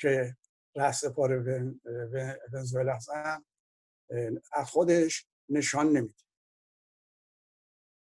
که 0.00 0.36
رأس 0.76 1.04
پار 1.04 1.44
ونزوئلا 2.52 2.94
هستن 2.94 3.44
از 4.52 4.70
خودش 4.70 5.26
نشان 5.48 5.86
نمیده. 5.86 6.14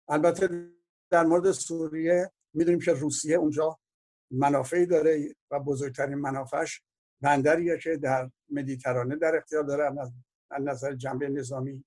البته 0.07 0.71
در 1.09 1.23
مورد 1.23 1.51
سوریه 1.51 2.31
می‌دونیم 2.53 2.79
که 2.79 2.91
روسیه 2.91 3.35
اونجا 3.35 3.79
منافعی 4.31 4.85
داره 4.85 5.35
و 5.51 5.59
بزرگترین 5.59 6.15
منافعش 6.15 6.81
بندریه 7.21 7.77
که 7.77 7.97
در 7.97 8.31
مدیترانه 8.49 9.15
در 9.15 9.35
اختیار 9.35 9.63
داره 9.63 10.01
از 10.51 10.61
نظر 10.61 10.95
جنبه 10.95 11.29
نظامی. 11.29 11.85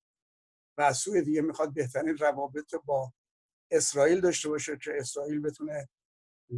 و 0.77 0.81
از 0.81 0.97
سوی 0.97 1.21
دیگه 1.21 1.41
می‌خواد 1.41 1.73
بهترین 1.73 2.17
روابط 2.17 2.75
با 2.85 3.13
اسرائیل 3.71 4.21
داشته 4.21 4.49
باشه 4.49 4.77
که 4.77 4.91
اسرائیل 4.97 5.41
بتونه 5.41 5.89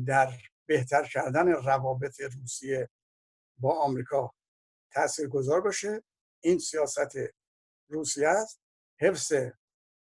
در 0.05 0.33
بهتر 0.65 1.03
کردن 1.03 1.47
روابط 1.47 2.21
روسیه 2.21 2.89
با 3.57 3.79
آمریکا 3.79 4.33
تأثیر 4.91 5.27
گذار 5.27 5.61
باشه. 5.61 6.03
این 6.43 6.59
سیاست 6.59 7.15
روسیه 7.89 8.27
است 8.27 8.59
حفظ 8.99 9.33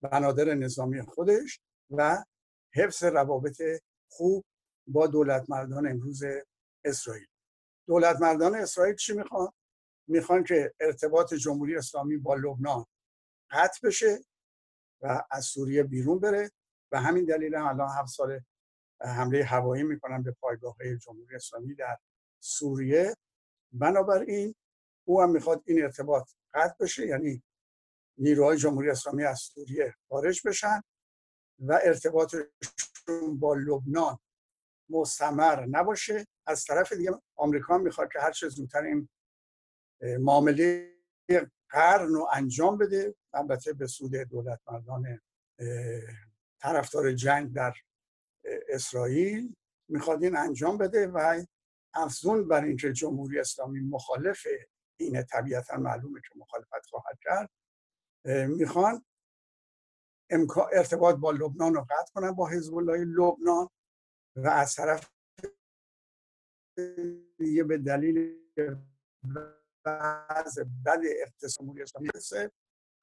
بنادر 0.02 0.54
نظامی 0.54 1.02
خودش 1.02 1.62
و 1.90 2.24
حفظ 2.74 3.04
روابط 3.04 3.62
خوب 4.12 4.46
با 4.88 5.08
دولت 5.08 5.50
مردان 5.50 5.88
امروز 5.88 6.24
اسرائیل 6.86 7.28
دولت 7.88 8.22
مردان 8.22 8.56
اسرائیل 8.56 8.96
چی 8.96 9.14
می‌خوان؟ 9.14 9.52
می‌خوان 10.08 10.44
که 10.44 10.74
ارتباط 10.80 11.34
جمهوری 11.34 11.78
اسلامی 11.78 12.18
با 12.18 12.36
لبنان 12.36 12.86
قطع 13.52 13.88
بشه 13.88 14.20
و 15.02 15.24
از 15.32 15.46
سوریه 15.46 15.84
بیرون 15.84 16.20
بره 16.20 16.52
و 16.92 17.02
همین 17.02 17.26
دلیل 17.26 17.56
هم 17.56 17.66
الان 17.66 17.90
هفت 17.90 18.10
سال 18.10 18.42
حمله 19.02 19.44
هوایی 19.44 19.84
می‌کنن 19.84 20.24
به 20.24 20.32
پایگاه 20.32 20.76
جمهوری 21.02 21.36
اسلامی 21.36 21.76
در 21.76 21.98
سوریه 22.40 23.16
بنابراین 23.72 24.56
او 25.08 25.22
هم 25.22 25.32
می‌خواد 25.32 25.64
این 25.66 25.84
ارتباط 25.84 26.30
قطع 26.54 26.76
بشه 26.80 27.08
یعنی 27.08 27.44
نیروهای 28.18 28.58
جمهوری 28.58 28.90
اسلامی 28.90 29.24
از 29.24 29.40
سوریه 29.40 29.96
خارج 30.10 30.48
بشن 30.48 30.82
و 31.60 31.80
ارتباطشون 31.84 33.40
با 33.40 33.54
لبنان 33.54 34.20
مستمر 34.90 35.66
نباشه. 35.66 36.28
از 36.48 36.66
طرف 36.66 36.94
دیگه 36.94 37.12
آمریکا 37.36 37.78
می‌خواد 37.78 38.12
که 38.14 38.20
هر 38.20 38.32
چه 38.32 38.50
زودتر 38.50 38.84
این 38.84 39.10
معامله 40.02 40.94
قرن 41.70 42.08
رو 42.08 42.28
انجام 42.34 42.78
بده. 42.78 43.16
البته 43.34 43.74
به 43.74 43.88
سود 43.88 44.16
دولت 44.16 44.60
مردان 44.72 45.22
طرفدار 46.62 47.14
جنگ 47.14 47.54
در 47.54 47.74
اسرائیل 48.70 49.56
می‌خواد 49.90 50.24
این 50.24 50.38
انجام 50.38 50.78
بده 50.78 51.08
و 51.08 51.44
افزون 51.94 52.48
بر 52.48 52.64
اینکه 52.64 52.94
جمهوری 52.94 53.40
اسلامی 53.40 53.80
مخالف 53.80 54.48
این 55.00 55.24
طبیعتا 55.24 55.78
معلومه 55.78 56.22
که 56.22 56.40
مخالفت 56.40 56.86
خواهد 56.90 57.20
کرد. 57.22 57.50
می‌خوان 58.50 59.06
ارتباط 60.74 61.16
با 61.16 61.32
لبنان 61.32 61.74
رو 61.74 61.82
قطع 61.82 62.14
کنن 62.14 62.32
با 62.32 62.48
حزب 62.50 62.76
الله 62.76 62.98
لبنان. 62.98 63.70
و 64.38 64.48
از 64.48 64.76
طرف 64.76 65.10
دیگه 67.38 67.64
به 67.64 67.78
دلیل 67.78 68.38
وضع 69.86 70.64
بد 70.86 71.00
اقتصادی 71.22 71.82
اسلامی 71.82 72.10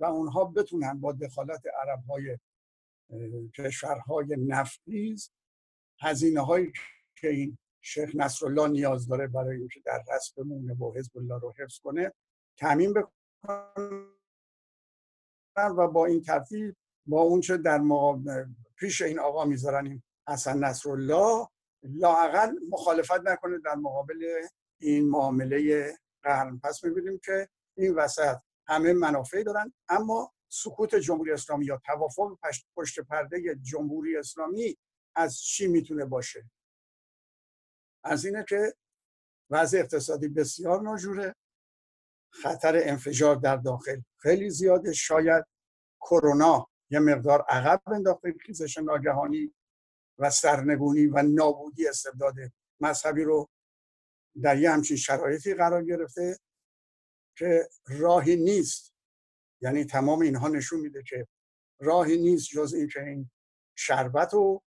و 0.00 0.05
اونها 0.05 0.45
بتونن 0.45 1.00
با 1.00 1.12
دخالت 1.12 1.62
عرب 1.67 2.05
های 2.05 2.38
کشورهای 3.57 4.37
نفتیز 4.38 5.31
هزینه 6.00 6.41
هایی 6.41 6.73
که 7.17 7.29
این 7.29 7.59
شیخ 7.81 8.11
نصرالله 8.14 8.69
نیاز 8.69 9.09
داره 9.09 9.26
برای 9.26 9.57
اینکه 9.57 9.81
در 9.85 10.05
رست 10.14 10.35
بمونه 10.35 10.75
و 10.75 10.93
حزب 10.97 11.19
الله 11.19 11.38
رو 11.38 11.55
حفظ 11.59 11.79
کنه 11.79 12.12
تامین 12.59 12.93
بکنن 12.93 14.14
و 15.57 15.88
با 15.88 16.07
این 16.07 16.23
ترتیب 16.23 16.76
با 17.07 17.21
اونچه 17.21 17.57
در 17.57 17.81
پیش 18.76 19.03
این 19.03 19.19
آقا 19.19 19.45
می‌ذارن 19.45 19.87
این 19.87 20.03
حسن 20.28 20.59
نصرالله 20.64 21.49
لاقل 21.83 22.54
مخالفت 22.71 23.21
نکنه 23.25 23.59
در 23.59 23.75
مقابل 23.75 24.25
این 24.81 25.09
معامله 25.09 25.93
قرن. 26.23 26.59
پس 26.59 26.85
می‌بینیم 26.85 27.21
که 27.25 27.49
این 27.76 27.95
وسط 27.95 28.37
همه 28.66 28.93
منافعی 28.93 29.45
دارن 29.45 29.73
اما 29.88 30.33
سکوت 30.49 30.95
جمهوری 30.95 31.33
اسلامی 31.33 31.66
یا 31.66 31.81
توافق 31.87 32.38
پشت 32.76 33.00
پرده 33.00 33.54
جمهوری 33.62 34.16
اسلامی 34.16 34.76
از 35.14 35.38
چی 35.38 35.66
می‌تونه 35.66 36.04
باشه؟ 36.04 36.50
از 38.04 38.25
اینه 38.25 38.45
که 38.49 38.75
وضع 39.50 39.78
اقتصادی 39.78 40.28
بسیار 40.28 40.83
ناجوره 40.83 41.35
خطر 42.31 42.81
انفجار 42.85 43.37
در 43.37 43.57
داخل 43.57 44.00
خیلی 44.19 44.50
زیاده. 44.50 44.93
شاید 44.93 45.45
کرونا 46.00 46.66
یه 46.90 46.99
مقدار 46.99 47.45
عقب 47.49 47.83
انداخته 47.87 48.33
کریزش 48.33 48.78
ناگهانی 48.78 49.54
و 50.18 50.30
سرنگونی 50.30 51.06
و 51.06 51.23
نابودی 51.23 51.88
استبداد 51.88 52.35
مذهبی 52.80 53.23
رو 53.25 53.49
در 54.42 54.59
یه 54.59 54.71
همچین 54.71 54.97
شرایطی 54.97 55.54
قرار 55.54 55.85
گرفته 55.85 56.38
که 57.38 57.68
راهی 57.87 58.37
نیست. 58.37 58.94
یعنی 59.61 59.85
تمام 59.85 60.21
اینها 60.21 60.49
نشون 60.49 60.80
میده 60.80 61.02
که 61.02 61.26
راهی 61.80 62.16
نیست 62.16 62.49
جز 62.49 62.75
اینکه 62.75 63.02
این 63.02 63.30
شربت 63.76 64.35
و 64.35 64.62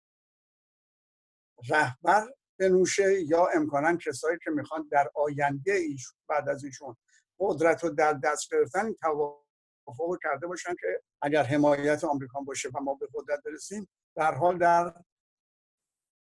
رهبر 1.70 2.28
بنوشه 2.60 3.22
یا 3.22 3.48
امکانا 3.56 3.98
کسایی 3.98 4.38
که 4.44 4.52
می‌خوان 4.52 4.88
در 4.92 5.12
آینده 5.16 5.72
ایش 5.72 6.08
بعد 6.28 6.50
از 6.50 6.64
ایشون 6.64 6.98
قدرت 7.40 7.84
رو 7.84 7.90
در 7.90 8.14
دست 8.14 8.54
گرفتن 8.54 8.94
توافق 8.94 10.18
کرده 10.24 10.48
باشن 10.48 10.76
که 10.82 11.02
اگر 11.22 11.44
حمایت 11.44 12.04
آمریکا 12.04 12.42
باشه 12.42 12.70
و 12.70 12.80
ما 12.80 12.94
به 12.94 13.08
قدرت 13.14 13.44
برسیم 13.44 13.90
در 14.16 14.34
حال 14.34 14.58
در 14.58 14.94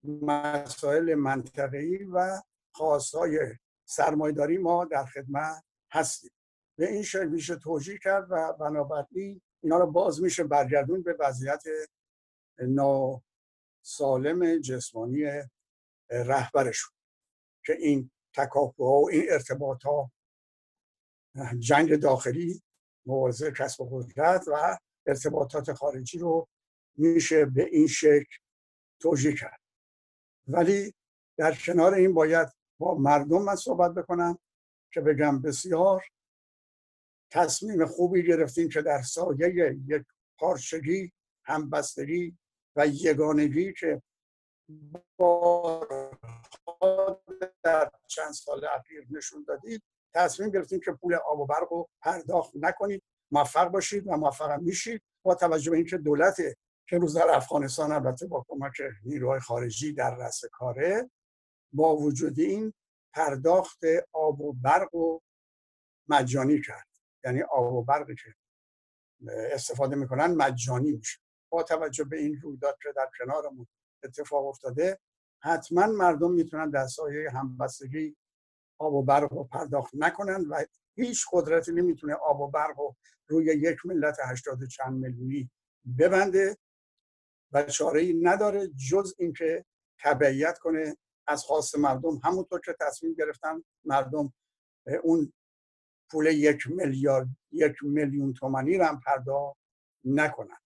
مسائل 0.10 1.16
منطقه‌ای 1.16 2.04
و 2.04 2.42
خواستهای 2.72 3.40
سرمایداری 3.86 4.58
ما 4.58 4.86
در 4.86 5.06
خدمت 5.06 5.64
هستیم. 5.92 6.32
به 6.78 6.92
این 6.92 7.04
شکل 7.04 7.28
میشه 7.28 7.56
توجیه 7.56 7.98
کرد 7.98 8.28
و 8.30 8.54
بنابراین 8.54 9.42
اینا 9.64 9.78
رو 9.78 9.92
باز 9.92 10.22
میشه 10.22 10.44
برگردون 10.44 11.04
به 11.04 11.18
وضعیت 11.20 11.64
ناسالم 12.60 13.22
جسمانی 14.62 15.24
رهبرشون 16.10 16.94
که 17.66 17.74
این 17.74 18.12
تکاپوها 18.34 19.02
و 19.02 19.10
این 19.10 19.24
ارتباط 19.30 19.84
ها 19.84 20.12
جنگ 21.60 21.96
داخلی 21.96 22.64
مبارزه 23.06 23.52
کسب 23.52 23.88
قدرت 23.92 24.48
و 24.48 24.78
ارتباطات 25.06 25.74
خارجی 25.74 26.20
رو 26.20 26.48
میشه 26.98 27.46
به 27.46 27.64
این 27.72 27.88
شکل 27.88 28.36
توجیه 29.00 29.36
کرد. 29.36 29.65
ولی 30.48 30.94
در 31.38 31.56
کنار 31.56 31.94
این 31.94 32.14
باید 32.14 32.48
با 32.80 32.96
مردم 32.96 33.42
من 33.42 33.56
صحبت 33.56 33.94
بکنم 33.94 34.40
که 34.94 35.02
بگم 35.02 35.42
بسیار 35.42 36.04
تصمیم 37.32 37.86
خوبی 37.86 38.24
گرفتیم 38.24 38.70
که 38.70 38.82
در 38.82 39.02
سایه 39.02 39.78
یک 39.88 40.04
پارچگی 40.38 41.12
همبستگی 41.46 42.38
و 42.76 42.88
یگانگی 42.88 43.74
که 43.74 44.02
با 45.18 45.88
در 47.64 47.92
چند 48.08 48.34
سال 48.34 48.66
اخیر 48.66 49.08
نشون 49.10 49.46
دادید 49.48 49.84
تصمیم 50.14 50.50
گرفتیم 50.50 50.80
که 50.80 50.92
پول 50.92 51.16
آب 51.16 51.40
و 51.40 51.46
برق 51.46 51.74
رو 51.74 51.90
پرداخت 52.02 52.52
نکنید. 52.56 53.04
موفق 53.32 53.68
باشید 53.68 54.08
و 54.08 54.12
موفق 54.12 54.60
میشید 54.62 55.02
با 55.24 55.36
توجه 55.36 55.72
به 55.72 55.78
اینکه 55.78 55.98
دولت 55.98 56.38
که 56.90 56.98
روز 56.98 57.18
در 57.18 57.30
افغانستان 57.30 57.92
البته 57.92 58.28
با 58.28 58.46
کمک 58.48 58.74
نیروهای 59.06 59.40
خارجی 59.40 59.94
در 59.94 60.16
رس 60.16 60.42
کاره 60.52 61.10
با 61.74 61.98
وجود 61.98 62.40
این 62.40 62.74
پرداخت 63.14 63.80
آب 64.14 64.42
و 64.42 64.54
برق 64.54 64.96
و 64.96 65.20
مجانی 66.08 66.62
کرد. 66.62 66.88
یعنی 67.24 67.42
آب 67.42 67.74
و 67.74 67.84
برقی 67.84 68.16
که 68.16 68.36
استفاده 69.28 69.96
می‌کنن 69.96 70.26
مجانی 70.26 70.92
میشه. 70.92 71.20
با 71.50 71.64
توجه 71.64 72.04
به 72.04 72.18
این 72.18 72.42
رویداد 72.42 72.78
که 72.84 72.90
در 72.96 73.10
کنارمون 73.20 73.68
اتفاق 74.04 74.46
افتاده 74.48 75.00
حتما 75.44 75.88
مردم 75.88 76.32
می‌تونن 76.32 76.70
در 76.70 76.88
سایه 76.88 77.32
همبستگی 77.32 78.16
آب 78.78 78.94
و 78.94 79.04
برق 79.04 79.34
رو 79.34 79.44
پرداخت 79.44 79.94
نکنن 79.94 80.46
و 80.50 80.64
هیچ 80.96 81.26
قدرتی 81.32 81.72
نمی‌تونه 81.72 82.14
آب 82.14 82.42
و 82.42 82.48
برق 82.48 82.80
رو 82.80 82.96
روی 83.28 83.46
یک 83.46 83.86
ملت 83.86 84.18
هشتاد 84.26 84.66
چند 84.66 84.94
میلیونی 84.94 85.52
ببنده. 86.00 86.58
و 87.56 87.64
چاره 87.64 88.02
ای 88.02 88.14
نداره 88.14 88.68
جز 88.90 89.14
اینکه 89.20 89.66
تبعیت 90.00 90.58
کنه 90.58 90.98
از 91.28 91.44
خواست 91.44 91.78
مردم. 91.78 92.22
همونطور 92.24 92.60
که 92.60 92.76
تصمیم 92.80 93.14
گرفتن 93.14 93.64
مردم 93.86 94.34
اون 95.04 95.34
پول 96.12 96.26
یک 96.26 96.68
میلیارد 96.68 97.28
یک 97.52 97.76
میلیون 97.82 98.34
تومانی 98.34 98.78
رو 98.78 98.86
هم 98.86 99.00
پرداخت 99.06 99.60
نکنن. 100.06 100.58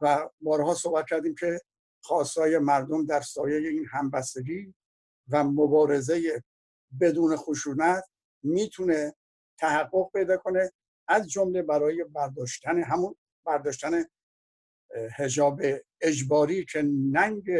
و 0.00 0.28
بارها 0.40 0.74
صحبت 0.74 1.06
کردیم 1.08 1.34
که 1.34 1.60
خواستای 2.02 2.58
مردم 2.58 3.06
در 3.06 3.20
سایه 3.20 3.68
این 3.68 3.86
همبستگی 3.90 4.74
و 5.28 5.44
مبارزه 5.44 6.42
بدون 7.00 7.36
خشونت 7.36 8.04
می‌تونه 8.42 9.14
تحقق 9.58 10.10
پیدا 10.12 10.36
کنه 10.36 10.72
از 11.08 11.28
جمله 11.30 11.62
برای 11.62 12.04
برداشتن 12.04 12.82
همون 12.82 13.16
برداشتن 13.46 14.04
هجاب 14.94 15.60
اجباری 16.00 16.64
که 16.64 16.82
ننگ 17.12 17.50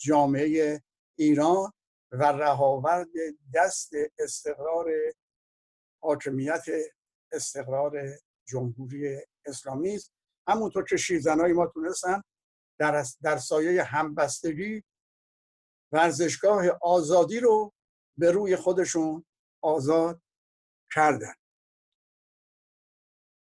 جامعه 0.00 0.82
ایران 1.18 1.72
و 2.12 2.24
رهاورد 2.24 3.08
دست 3.54 3.92
استقرار 4.18 4.90
حاکمیت 6.02 6.64
استقرار 7.32 7.92
جمهوری 8.48 9.18
اسلامی 9.46 9.94
است. 9.94 10.12
همونطور 10.48 10.84
که 10.84 10.96
شیرزنهای 10.96 11.52
ما 11.52 11.66
تونستن 11.66 12.22
در, 12.78 13.04
در 13.22 13.36
سایه 13.36 13.82
همبستگی 13.82 14.84
ورزشگاه 15.92 16.66
آزادی 16.82 17.40
رو 17.40 17.72
به 18.18 18.30
روی 18.30 18.56
خودشون 18.56 19.24
آزاد 19.62 20.22
کردن. 20.94 21.34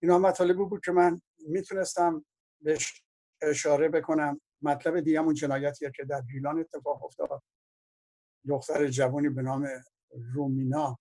اینا 0.03 0.19
مطالبی 0.19 0.65
بود 0.65 0.85
که 0.85 0.93
من 0.93 1.23
می‌تونستم 1.39 2.25
بهش 2.65 3.03
اشاره 3.43 3.89
بکنم. 3.89 4.41
مطلب 4.63 5.01
دیگه 5.01 5.19
همون 5.19 5.35
جنایتیه 5.35 5.91
که 5.97 6.05
در 6.05 6.23
گیلان 6.33 6.61
اتفاق 6.61 7.05
افتاد. 7.05 7.43
دختر 8.49 8.89
جوانی 8.89 9.29
به 9.29 9.43
نام 9.43 9.69
رومینا 10.35 10.99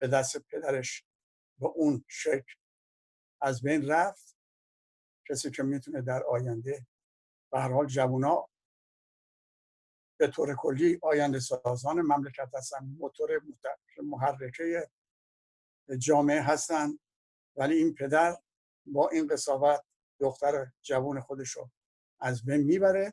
به 0.00 0.08
دست 0.08 0.38
پدرش 0.38 1.04
به 1.60 1.66
اون 1.66 2.04
شکل 2.08 2.54
از 3.40 3.62
بین 3.62 3.88
رفت. 3.88 4.36
کسی 5.28 5.50
که 5.50 5.62
می‌تونه 5.62 6.02
در 6.02 6.22
آینده 6.22 6.86
به 7.52 7.60
هر 7.60 7.72
حال 7.72 7.86
جوونا 7.86 8.48
به 10.20 10.28
طور 10.28 10.56
کلی 10.56 10.98
آینده 11.02 11.40
سازان 11.40 12.00
مملکت 12.00 12.50
هستن 12.54 12.84
موتور 12.84 13.40
محرکه 14.02 14.90
جامعه 15.98 16.42
هستن. 16.42 16.98
ولی 17.56 17.74
این 17.74 17.94
پدر 17.94 18.36
با 18.86 19.08
این 19.08 19.26
قصاوت 19.26 19.84
دختر 20.22 20.66
جوان 20.82 21.20
خودش 21.20 21.50
رو 21.50 21.70
از 22.20 22.44
بین 22.44 22.60
می‌بره 22.60 23.12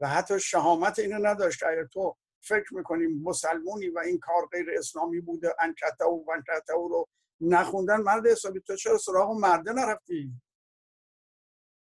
و 0.00 0.08
حتی 0.08 0.40
شهامت 0.40 0.98
اینو 0.98 1.26
نداشت 1.26 1.62
اگر 1.62 1.84
تو 1.84 2.16
فکر 2.40 2.74
می‌کنیم 2.74 3.22
مسلمونی 3.22 3.88
و 3.88 3.98
این 3.98 4.18
کار 4.18 4.46
غیر 4.52 4.66
اسلامی 4.78 5.20
بوده 5.20 5.54
انکته 5.60 6.04
و 6.04 6.24
ونکته 6.28 6.72
رو 6.72 7.06
نخوندن 7.40 8.00
مرد 8.00 8.26
حسابی 8.26 8.60
تو 8.60 8.76
چرا 8.76 8.98
سراغ 8.98 9.30
مرده 9.30 9.72
نرفتی؟ 9.72 10.40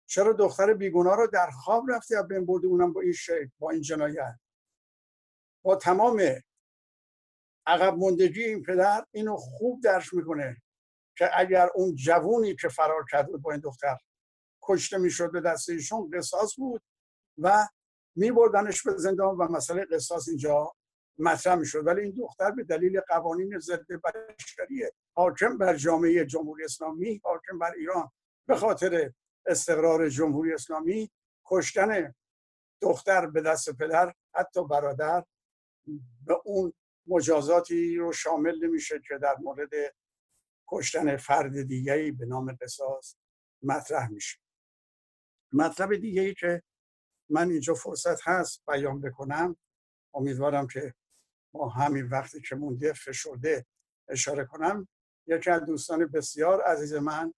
چرا 0.07 0.33
دختر 0.33 0.74
بیگناه 0.74 1.16
رو 1.16 1.27
در 1.27 1.50
خواب 1.50 1.90
رفتی 1.90 2.16
از 2.16 2.29
بین 2.29 2.46
بردی 2.46 2.66
اونم 2.66 2.92
با 2.92 3.00
این 3.00 3.12
شکل 3.12 3.48
با 3.59 3.70
این 3.70 3.83
جنایت؟ 3.83 4.38
با 5.62 5.77
تمام 5.77 6.22
عقب 7.66 7.94
مندگی 7.98 8.44
این 8.44 8.62
پدر 8.62 9.07
اینو 9.12 9.37
خوب 9.37 9.83
درش 9.83 10.14
می‌کنه 10.14 10.62
که 11.18 11.31
اگر 11.40 11.68
اون 11.74 11.94
جوونی 11.94 12.57
که 12.57 12.68
فرار 12.68 13.05
کرده 13.11 13.37
با 13.37 13.53
این 13.53 13.61
دختر 13.61 13.96
کشته 14.64 14.98
می‌شد 14.98 15.33
به 15.33 15.40
دست 15.40 15.68
ایشون 15.68 16.11
قصاص 16.11 16.57
بود 16.57 16.83
و 17.38 17.68
میبردنش 18.16 18.83
به 18.83 18.96
زندان 18.96 19.37
و 19.37 19.48
مسئله 19.48 19.85
قصاص 19.85 20.29
اینجا 20.29 20.72
مطرح 21.18 21.55
می‌شد. 21.55 21.87
ولی 21.87 22.00
این 22.00 22.14
دختر 22.14 22.50
به 22.50 22.64
دلیل 22.64 23.00
قوانین 23.00 23.59
ضد 23.59 23.87
بشری 23.87 24.85
حاکم 25.16 25.59
بر 25.59 25.77
جامعه 25.77 26.24
جمهوری 26.27 26.64
اسلامی 26.64 27.20
حاکم 27.24 27.59
بر 27.59 27.72
ایران 27.77 28.11
به 28.48 28.57
خاطر 28.57 29.12
استقرار 29.46 30.09
جمهوری 30.09 30.55
اسلامی 30.55 31.11
کشتن 31.46 32.14
دختر 32.81 33.27
به 33.27 33.40
دست 33.40 33.70
پدر 33.77 34.14
حتی 34.35 34.64
برادر 34.64 35.24
به 36.27 36.37
اون 36.44 36.72
مجازاتی 37.07 37.96
رو 37.96 38.12
شامل 38.12 38.64
نمیشه 38.64 39.00
که 39.09 39.18
در 39.18 39.37
مورد 39.40 39.70
کشتن 40.68 41.16
فرد 41.16 41.62
دیگری 41.62 42.12
به 42.12 42.27
نام 42.27 42.57
قصاص 42.61 43.16
مطرح 43.62 44.11
میشه. 44.11 44.43
مطلب 45.54 45.96
دیگری 45.96 46.34
که 46.34 46.62
من 47.30 47.50
اینجا 47.50 47.74
فرصت 47.74 48.28
هست 48.28 48.62
بیان 48.66 49.00
بکنم. 49.00 49.56
امیدوارم 50.14 50.66
که 50.66 50.94
ما 51.54 51.68
همین 51.68 52.06
وقتی 52.06 52.40
که 52.40 52.54
مونده 52.54 52.92
فشرده 52.92 53.66
اشاره 54.08 54.44
کنم. 54.44 54.88
یکی 55.26 55.50
از 55.50 55.64
دوستان 55.64 56.06
بسیار 56.06 56.60
عزیز 56.62 56.94
من 56.94 57.34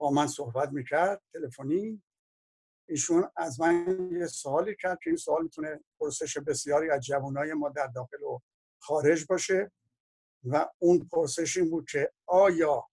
با 0.00 0.10
من 0.10 0.26
صحبت 0.26 0.72
می‌کرد 0.72 1.22
تلفنی. 1.32 2.02
ایشون 2.88 3.30
از 3.36 3.60
من 3.60 4.08
یه 4.12 4.26
سوالی 4.26 4.76
کرد 4.80 4.98
که 5.02 5.10
این 5.10 5.16
سوال 5.16 5.42
می‌تونه 5.42 5.84
پرسش 6.00 6.38
بسیاری 6.38 6.90
از 6.90 7.00
جوانای 7.00 7.52
ما 7.52 7.68
در 7.68 7.86
داخل 7.86 8.22
و 8.22 8.40
خارج 8.78 9.26
باشه 9.26 9.72
و 10.44 10.70
اون 10.78 11.08
پرسش 11.12 11.56
این 11.56 11.70
بود 11.70 11.90
که 11.90 12.12
آیا 12.26 12.88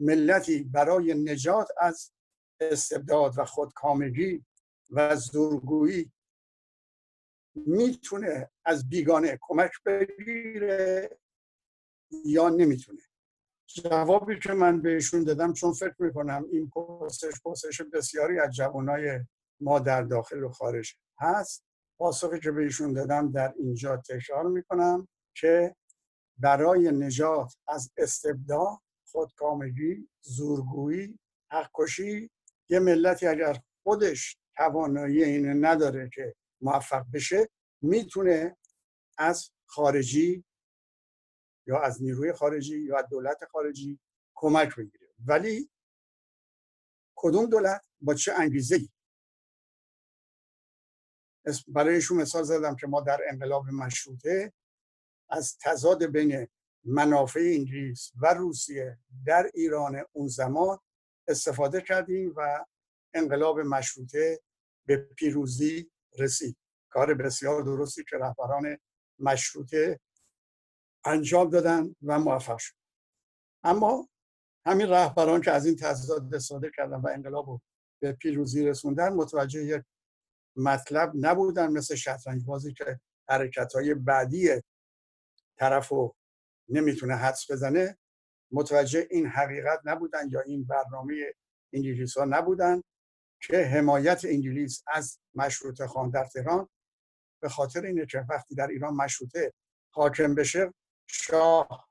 ملتی 0.00 0.62
برای 0.62 1.14
نجات 1.14 1.68
از 1.80 2.12
استبداد 2.60 3.38
و 3.38 3.44
خودکامگی 3.44 4.44
و 4.90 5.16
زورگویی 5.16 6.12
می‌تونه 7.54 8.50
از 8.64 8.88
بیگانه 8.88 9.38
کمک 9.40 9.70
بگیره 9.86 11.10
یا 12.24 12.48
نمی‌تونه؟ 12.48 13.00
جوابی 13.66 14.38
که 14.38 14.52
من 14.52 14.82
بهشون 14.82 15.24
دادم 15.24 15.52
چون 15.52 15.72
فکر 15.72 15.94
می‌کنم 15.98 16.44
این 16.52 16.70
پرسش 16.70 17.40
پرسش 17.44 17.80
بسیاری 17.92 18.40
از 18.40 18.54
جوانای 18.54 19.20
ما 19.60 19.78
در 19.78 20.02
داخل 20.02 20.42
و 20.42 20.48
خارج 20.48 20.94
هست. 21.18 21.64
پاسخی 21.98 22.40
که 22.40 22.50
بهشون 22.50 22.92
دادم 22.92 23.32
در 23.32 23.54
اینجا 23.58 23.96
تکرار 23.96 24.44
می‌کنم 24.44 25.08
که 25.34 25.76
برای 26.38 26.90
نجات 26.92 27.54
از 27.68 27.90
استبداد 27.96 28.78
خودکامگی 29.06 30.08
زورگویی 30.20 31.18
حقکشی 31.50 32.30
یه 32.68 32.78
ملتی 32.78 33.26
اگر 33.26 33.60
خودش 33.82 34.38
توانایی 34.56 35.24
اینه 35.24 35.54
نداره 35.54 36.10
که 36.14 36.34
موفق 36.60 37.04
بشه 37.12 37.48
می‌تونه 37.82 38.56
از 39.18 39.50
خارجی 39.66 40.44
یا 41.66 41.80
از 41.80 42.02
نیروی 42.02 42.32
خارجی 42.32 42.78
یا 42.78 42.98
از 42.98 43.08
دولت 43.10 43.44
خارجی 43.44 43.98
کمک 44.34 44.76
بگیره. 44.76 45.08
ولی 45.26 45.70
کدوم 47.14 47.46
دولت 47.46 47.86
با 48.00 48.14
چه 48.14 48.32
انگیزه 48.32 48.76
ای 48.76 48.88
برایشون 51.68 52.16
مثال 52.20 52.42
زدم 52.42 52.76
که 52.76 52.86
ما 52.86 53.00
در 53.00 53.20
انقلاب 53.30 53.66
مشروطه 53.68 54.52
از 55.30 55.58
تضاد 55.58 56.04
بین 56.04 56.48
منافع 56.84 57.40
انگلیس 57.40 58.12
و 58.22 58.34
روسیه 58.34 58.98
در 59.26 59.50
ایران 59.54 60.04
اون 60.12 60.28
زمان 60.28 60.78
استفاده 61.28 61.80
کردیم 61.80 62.32
و 62.36 62.64
انقلاب 63.14 63.60
مشروطه 63.60 64.40
به 64.86 64.96
پیروزی 64.96 65.90
رسید. 66.18 66.56
کار 66.90 67.14
بسیار 67.14 67.62
درستی 67.62 68.04
که 68.10 68.16
رهبران 68.16 68.78
مشروطه 69.18 70.00
انجام 71.04 71.50
دادن 71.50 71.94
و 72.02 72.18
موفق 72.18 72.58
شد. 72.58 72.74
اما 73.64 74.08
همین 74.66 74.88
رهبران 74.88 75.40
که 75.40 75.52
از 75.52 75.66
این 75.66 75.76
تضاد 75.76 76.34
استفاده 76.34 76.70
کردن 76.76 76.96
و 76.96 77.08
انقلاب 77.08 77.46
رو 77.46 77.60
به 78.02 78.12
پیروزی 78.12 78.66
رسوندن 78.66 79.12
متوجه 79.12 79.64
یک 79.64 79.82
مطلب 80.56 81.12
نبودن 81.14 81.72
مثل 81.72 81.94
شطرنج 81.94 82.44
بازی 82.44 82.72
که 82.72 83.00
حرکت 83.28 83.72
های 83.74 83.94
بعدی 83.94 84.62
طرف 85.58 85.88
رو 85.88 86.16
نمی‌تونه 86.68 87.14
حدس 87.14 87.50
بزنه. 87.50 87.98
متوجه 88.52 89.06
این 89.10 89.26
حقیقت 89.26 89.80
نبودن 89.84 90.28
یا 90.30 90.40
این 90.40 90.64
برنامه 90.64 91.14
انگلیس 91.72 92.16
ها 92.16 92.24
نبودن 92.24 92.82
که 93.40 93.56
حمایت 93.56 94.24
انگلیس 94.24 94.82
از 94.86 95.18
مشروطه 95.34 95.86
خان 95.86 96.10
در 96.10 96.24
تهران 96.24 96.68
به 97.42 97.48
خاطر 97.48 97.82
اینه 97.82 98.06
که 98.06 98.24
وقتی 98.28 98.54
در 98.54 98.66
ایران 98.66 98.94
مشروطه 98.94 99.52
حاکم 99.94 100.34
بشه 100.34 100.74
شاه 101.06 101.88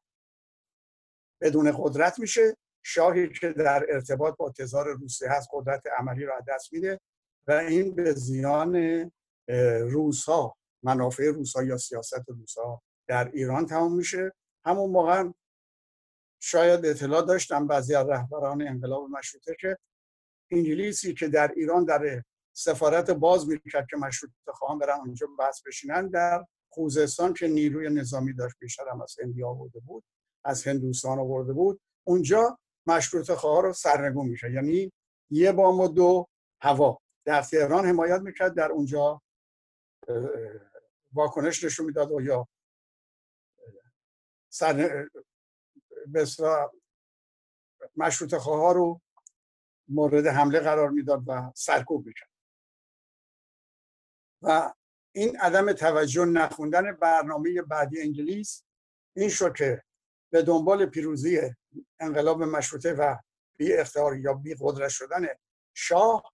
بدون 1.41 1.75
قدرت 1.77 2.19
میشه. 2.19 2.57
شاهی 2.83 3.29
که 3.29 3.49
در 3.49 3.85
ارتباط 3.89 4.37
با 4.37 4.51
تزار 4.51 4.93
روسیه 4.93 5.31
هست 5.31 5.49
قدرت 5.53 5.83
عملی 5.99 6.25
را 6.25 6.39
دست 6.47 6.73
میده 6.73 6.99
و 7.47 7.51
این 7.51 7.95
به 7.95 8.13
زیان 8.13 9.11
روس 9.81 10.25
ها 10.25 10.57
منافع 10.83 11.23
روس 11.23 11.55
ها 11.55 11.63
یا 11.63 11.77
سیاست 11.77 12.23
روس 12.27 12.57
ها 12.57 12.81
در 13.07 13.31
ایران 13.33 13.65
تمام 13.65 13.95
میشه. 13.95 14.33
همون 14.65 14.89
موقع 14.89 15.31
شاید 16.39 16.85
اطلاع 16.85 17.25
داشتم 17.25 17.67
بعضی 17.67 17.95
از 17.95 18.09
رهبران 18.09 18.67
انقلاب 18.67 19.09
مشروطه 19.09 19.55
که 19.59 19.77
انگلیسی 20.51 21.13
که 21.13 21.27
در 21.27 21.51
ایران 21.55 21.85
در 21.85 22.23
سفارت 22.53 23.11
باز 23.11 23.47
می‌کرد 23.47 23.87
که 23.89 23.97
مشروط 23.97 24.31
خواهم 24.47 24.79
برن 24.79 24.99
اونجا 24.99 25.27
بحث 25.39 25.61
بشینن 25.67 26.07
در 26.07 26.45
خوزستان 26.69 27.33
که 27.33 27.47
نیروی 27.47 27.89
نظامی 27.89 28.33
داشت 28.33 28.55
بیشتر 28.59 28.83
از 29.03 29.15
هندی 29.23 29.43
آورده 29.43 29.79
بود 29.79 30.03
از 30.45 30.67
هندوستان 30.67 31.19
آورده 31.19 31.53
بود 31.53 31.79
اونجا 32.03 32.59
مشروط 32.87 33.31
خواه 33.31 33.61
رو 33.61 33.73
سرنگون 33.73 34.27
میشه 34.27 34.51
یعنی 34.51 34.91
یه 35.29 35.51
بام 35.51 35.79
و 35.79 35.87
دو 35.87 36.27
هوا. 36.61 36.99
در 37.25 37.41
تهران 37.41 37.85
حمایت 37.85 38.21
می‌کرد 38.21 38.55
در 38.55 38.71
اونجا 38.71 39.21
واکنش 41.13 41.63
نشون 41.63 41.85
می‌داد 41.85 42.11
و 42.11 42.21
یا 42.21 42.47
سر 44.49 45.07
مشروط 47.95 48.35
خواه 48.35 48.73
رو 48.73 49.01
مورد 49.87 50.27
حمله 50.27 50.59
قرار 50.59 50.89
می‌داد 50.89 51.23
و 51.27 51.51
سرکوب 51.55 52.05
می‌کرد. 52.05 52.29
و 54.41 54.73
این 55.15 55.37
عدم 55.39 55.73
توجه 55.73 56.25
نخوندن 56.25 56.91
برنامه 56.91 57.61
بعدی 57.61 58.01
انگلیس 58.01 58.63
این 59.15 59.29
شد 59.29 59.55
که 59.55 59.83
به 60.31 60.41
دنبال 60.41 60.85
پیروزی 60.85 61.41
انقلاب 61.99 62.43
مشروطه 62.43 62.93
و 62.93 63.15
بی 63.57 63.73
اختیار 63.73 64.17
یا 64.17 64.33
بی 64.33 64.55
قدرت 64.59 64.89
شدن 64.89 65.27
شاه 65.73 66.33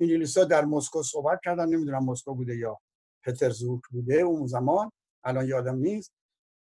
انگلیس 0.00 0.38
ها 0.38 0.44
در 0.44 0.64
مسکو 0.64 1.02
صحبت 1.02 1.40
کردن 1.44 1.68
نمی‌دونم 1.68 2.04
مسکو 2.04 2.34
بوده 2.34 2.56
یا 2.56 2.80
پترزبورگ 3.24 3.82
بوده 3.90 4.14
اون 4.14 4.46
زمان 4.46 4.92
الان 5.24 5.46
یادم 5.46 5.76
نیست 5.76 6.12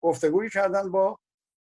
گفتگوی 0.02 0.50
کردن 0.50 0.92
با 0.92 1.20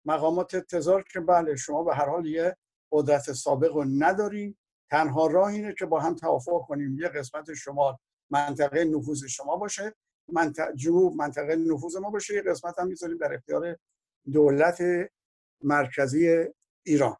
مقامات 0.06 0.56
تزار 0.56 1.04
که 1.04 1.20
بله 1.20 1.56
شما 1.56 1.84
به 1.84 1.96
هر 1.96 2.10
حال 2.10 2.26
یه 2.26 2.58
قدرت 2.92 3.34
سابق 3.34 3.74
رو 3.74 3.84
نداریم 3.84 4.58
تنها 4.92 5.28
راه 5.28 5.48
اینه 5.48 5.74
که 5.74 5.86
با 5.86 6.00
هم 6.00 6.16
توافق 6.16 6.62
کنیم 6.68 7.00
یه 7.00 7.08
قسمت 7.08 7.54
شمال 7.54 7.98
منطقه 8.30 8.84
نفوذ 8.86 9.26
شما 9.26 9.58
باشه 9.58 9.96
منطقه 10.28 10.74
جنوب 10.76 11.16
منطقه 11.16 11.56
نفوذ 11.56 11.96
ما 11.96 12.10
باشه 12.10 12.34
یه 12.34 12.42
قسمت 12.42 12.80
هم 12.80 12.88
می‌ذاریم 12.88 13.18
در 13.18 13.34
اختیار 13.34 13.78
دولت 14.34 14.82
مرکزی 15.64 16.46
ایران. 16.86 17.18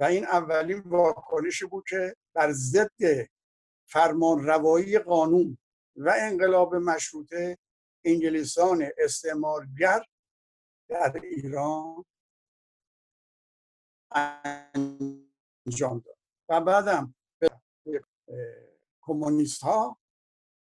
و 0.00 0.04
این 0.04 0.24
اولین 0.24 0.82
واکنشی 0.86 1.66
بود 1.66 1.84
که 1.88 2.16
بر 2.34 2.52
ضد 2.52 3.28
فرمان 3.86 4.44
روایی 4.44 4.98
قانون 4.98 5.58
و 5.96 6.14
انقلاب 6.18 6.74
مشروطه 6.74 7.58
انگلیسان 8.04 8.88
استعمارگر 8.98 10.04
در 10.88 11.20
ایران 11.22 12.04
انجام 14.10 15.98
داد. 15.98 16.18
و 16.48 16.60
بعدم 16.60 17.14
کمونیست 19.02 19.62
ها 19.62 19.98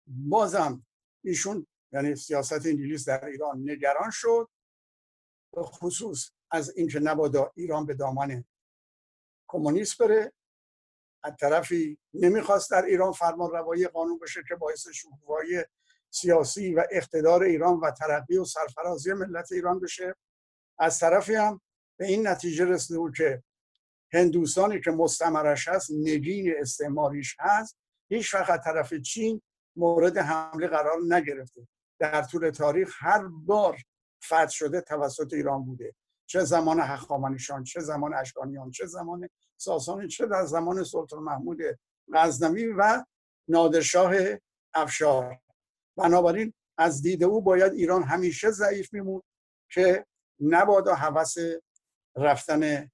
بازم 0.06 0.86
ایشون 1.24 1.66
یعنی 1.92 2.16
سیاست 2.16 2.66
انگلیس 2.66 3.08
در 3.08 3.24
ایران 3.24 3.70
نگران 3.70 4.10
شد. 4.10 4.48
به 5.54 5.62
خصوص 5.62 6.30
از 6.50 6.76
اینکه 6.76 7.00
نبادا 7.00 7.52
ایران 7.56 7.86
به 7.86 7.94
دامان 7.94 8.44
کمونیست 9.48 9.98
بره 9.98 10.32
از 11.22 11.32
طرفی 11.40 11.98
نمی‌خواست 12.14 12.70
در 12.70 12.84
ایران 12.84 13.12
فرمان 13.12 13.50
روایی 13.50 13.86
قانون 13.86 14.18
بشه 14.18 14.42
که 14.48 14.54
باعث 14.54 14.88
شکوفایی 14.88 15.64
سیاسی 16.12 16.74
و 16.74 16.84
اقتدار 16.90 17.42
ایران 17.42 17.80
و 17.80 17.90
ترقی 17.90 18.36
و 18.36 18.44
سرفرازی 18.44 19.12
ملت 19.12 19.52
ایران 19.52 19.80
بشه. 19.80 20.14
از 20.78 20.98
طرفی 20.98 21.34
هم 21.34 21.60
به 21.98 22.06
این 22.06 22.26
نتیجه 22.28 22.64
رسیده 22.64 22.98
بود 22.98 23.16
که 23.16 23.42
هندوستانی 24.12 24.80
که 24.80 24.90
مستمرش 24.90 25.68
هست 25.68 25.90
نگین 25.90 26.54
استعماریش 26.58 27.36
هست 27.38 27.76
هیچ 28.08 28.34
وقت 28.34 28.64
طرف 28.64 28.94
چین 28.94 29.42
مورد 29.76 30.18
حمله 30.18 30.66
قرار 30.66 30.96
نگرفته. 31.08 31.68
در 31.98 32.22
طول 32.22 32.50
تاریخ 32.50 32.96
هر 32.98 33.28
بار 33.28 33.78
فتح 34.24 34.48
شده 34.48 34.80
توسط 34.80 35.32
ایران 35.32 35.64
بوده. 35.64 35.94
چه 36.26 36.44
زمان 36.44 36.80
هخامنشیان 36.80 37.64
چه 37.64 37.80
زمان 37.80 38.14
اشکانیان 38.14 38.70
چه 38.70 38.86
زمان 38.86 39.28
ساسانی 39.56 40.08
چه 40.08 40.26
در 40.26 40.44
زمان 40.44 40.84
سلطان 40.84 41.22
محمود 41.22 41.58
غزنوی 42.14 42.66
و 42.66 43.04
نادرشاه 43.48 44.14
افشار. 44.74 45.41
بنابراین 45.96 46.54
از 46.78 47.02
دید 47.02 47.24
او 47.24 47.42
باید 47.42 47.72
ایران 47.72 48.02
همیشه 48.02 48.50
ضعیف 48.50 48.92
میمون 48.92 49.22
که 49.70 50.06
نبادا 50.40 50.94
حوث 50.94 51.38
رفتن 52.16 52.90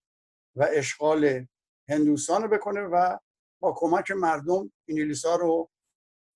و 0.56 0.68
اشغال 0.70 1.46
هندوستان 1.88 2.42
رو 2.42 2.48
بکنه 2.48 2.80
و 2.80 3.18
با 3.60 3.74
کمک 3.76 4.10
مردم 4.10 4.72
انگلیس 4.88 5.24
ها 5.24 5.36
رو 5.36 5.70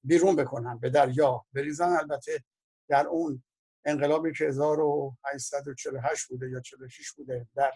بیرون 0.04 0.36
بکنن 0.36 0.78
به 0.78 0.90
دریا 0.90 1.46
بریزن. 1.52 1.88
البته 1.88 2.44
در 2.88 3.06
اون 3.06 3.42
انقلابی 3.84 4.32
که 4.32 4.44
1848 4.44 6.28
بوده 6.28 6.50
یا 6.50 6.60
46 6.60 7.12
بوده 7.12 7.48
در 7.54 7.72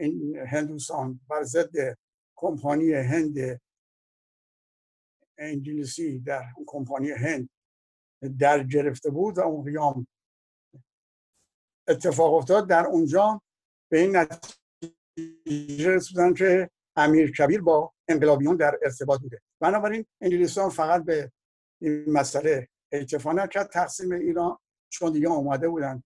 این 0.00 0.36
هندوستان 0.36 1.20
بر 1.28 1.42
ضد 1.42 1.98
کمپانی 2.36 2.92
هند 2.92 3.60
انگلیسی 5.38 6.18
در 6.18 6.44
کمپانی 6.66 7.10
هند 7.10 7.48
در 8.38 8.62
گرفته 8.62 9.10
بود 9.10 9.38
و 9.38 9.40
اون 9.40 9.64
قیام 9.64 10.06
اتفاق 11.88 12.34
افتاد. 12.34 12.68
در 12.68 12.86
اونجا 12.86 13.42
به 13.90 13.98
این 13.98 14.16
نتیجه 14.16 15.90
رسیدن 15.90 16.34
که 16.34 16.70
امیر 16.96 17.32
کبیر 17.32 17.60
با 17.60 17.92
انقلابیون 18.08 18.56
در 18.56 18.78
ارتباط 18.82 19.20
بوده. 19.20 19.42
بنابراین 19.60 20.06
انگلیسان 20.20 20.70
فقط 20.70 21.04
به 21.04 21.32
این 21.82 22.12
مسئله 22.12 22.68
اکتفا 22.92 23.32
نکرد. 23.32 23.70
تقسیم 23.70 24.12
ایران 24.12 24.58
چون 24.88 25.12
دیگه 25.12 25.28
آماده 25.28 25.68
بودن 25.68 26.02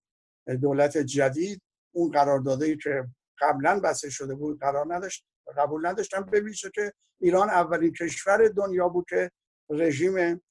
دولت 0.61 0.99
جدید 0.99 1.63
اون 1.95 2.11
قراردادی 2.11 2.77
که 2.77 3.05
قبلا 3.41 3.81
بسته 3.81 4.11
شده 4.11 4.35
بود 4.35 4.61
قرار 4.61 4.95
نداشت 4.95 5.27
قبول 5.57 5.87
نداشتن. 5.87 6.23
به 6.23 6.53
که 6.75 6.93
ایران 7.21 7.51
اولین 7.51 7.93
کشور 7.93 8.49
دنیا 8.49 8.89
بود 8.89 9.07
که 9.09 9.31
رژیم 9.71 10.43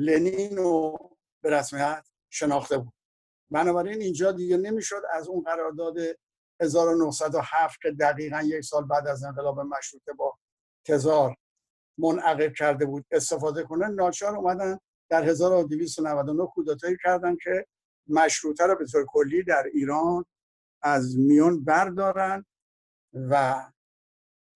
لنین 0.00 0.56
رو 0.56 0.98
به 1.42 1.50
رسمیت 1.50 2.06
شناخته 2.30 2.78
بود. 2.78 2.92
بنابراین 3.50 4.00
اینجا 4.00 4.32
دیگه 4.32 4.56
نمی‌شد 4.56 5.02
از 5.12 5.28
اون 5.28 5.42
قرارداد 5.42 5.96
1907 6.60 7.80
که 7.82 7.90
دقیقا 7.90 8.42
یک 8.42 8.64
سال 8.64 8.84
بعد 8.84 9.06
از 9.08 9.24
انقلاب 9.24 9.60
مشروطه 9.60 10.12
با 10.12 10.38
تزار 10.86 11.36
منعقد 11.98 12.54
کرده 12.54 12.86
بود 12.86 13.06
استفاده 13.10 13.62
کنه 13.62 13.88
ناچار 13.88 14.36
اومدن 14.36 14.78
در 15.08 15.24
1299 15.24 16.46
کودتایی 16.46 16.96
کردن 17.04 17.36
که 17.36 17.66
مشروطه 18.08 18.66
رو 18.66 18.76
به 18.76 18.86
طور 18.86 19.06
کلی 19.08 19.42
در 19.42 19.66
ایران 19.72 20.24
از 20.82 21.18
میون 21.18 21.64
بردارن 21.64 22.44
و 23.14 23.64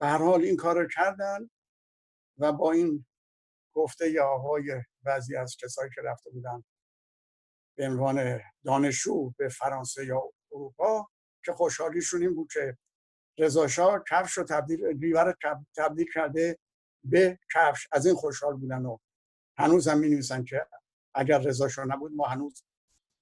به 0.01 0.07
هر 0.07 0.19
حال 0.19 0.43
این 0.43 0.57
کار 0.57 0.89
کردن 0.95 1.51
و 2.39 2.53
با 2.53 2.73
این 2.73 3.07
گفته 3.75 4.11
یا 4.11 4.27
آقای 4.27 4.83
بعضی 5.05 5.37
از 5.37 5.57
کسایی 5.57 5.91
که 5.95 6.03
رفته 6.03 6.31
بودن 6.31 6.65
به 7.77 7.87
عنوان 7.87 8.41
دانشجو 8.65 9.31
به 9.39 9.49
فرانسه 9.49 10.07
یا 10.07 10.23
اروپا 10.53 11.09
که 11.45 11.53
خوشحالیشون 11.53 12.23
این 12.23 12.35
بود 12.35 12.53
که 12.53 12.79
رضا 13.39 13.69
شاه 13.69 14.05
کفش 14.11 14.33
رو 14.33 14.45
تبدیل 14.45 14.85
ریور 14.85 15.37
تبدیل 15.77 16.07
کرده 16.15 16.59
به 17.05 17.39
کفش. 17.55 17.89
از 17.93 18.07
این 18.07 18.15
خوشحال 18.15 18.57
بودن 18.57 18.87
و 18.87 18.99
هنوز 19.57 19.89
هم 19.89 19.99
می 19.99 20.23
که 20.49 20.67
اگر 21.15 21.39
رضا 21.39 21.69
شاه 21.69 21.85
نبود 21.85 22.13
ما 22.13 22.27
هنوز 22.27 22.65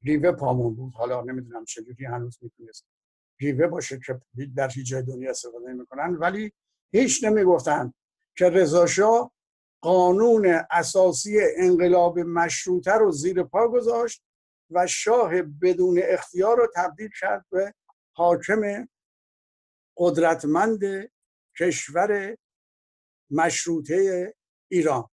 ریوه 0.03 0.33
پامون 0.33 0.75
بود. 0.75 0.95
حالا 0.95 1.21
نمی‌دونم 1.21 1.65
چجوری 1.65 2.05
هنوز 2.05 2.39
می‌تونست 2.41 2.87
ریوه 3.41 3.67
باشه 3.67 4.01
که 4.07 4.21
در 4.57 4.69
هیچ 4.69 4.87
جای 4.87 5.03
دنیا 5.03 5.31
استفاده 5.31 5.69
نمی‌کنن. 5.69 6.15
ولی 6.15 6.53
هیچ 6.93 7.25
نمی‌گفتن 7.25 7.95
که 8.37 8.51
رضا 8.51 8.87
شاه 8.87 9.33
قانون 9.83 10.65
اساسی 10.71 11.39
انقلاب 11.57 12.19
مشروطه 12.19 12.93
رو 12.93 13.11
زیر 13.11 13.43
پا 13.43 13.69
گذاشت 13.69 14.23
و 14.71 14.87
شاه 14.87 15.43
بدون 15.43 16.01
اختیار 16.03 16.57
رو 16.57 16.69
تبدیل 16.77 17.11
کرد 17.21 17.47
به 17.51 17.75
حاکم 18.17 18.89
قدرتمند 19.97 20.81
کشور 21.59 22.37
مشروطه 23.31 24.35
ایران. 24.71 25.09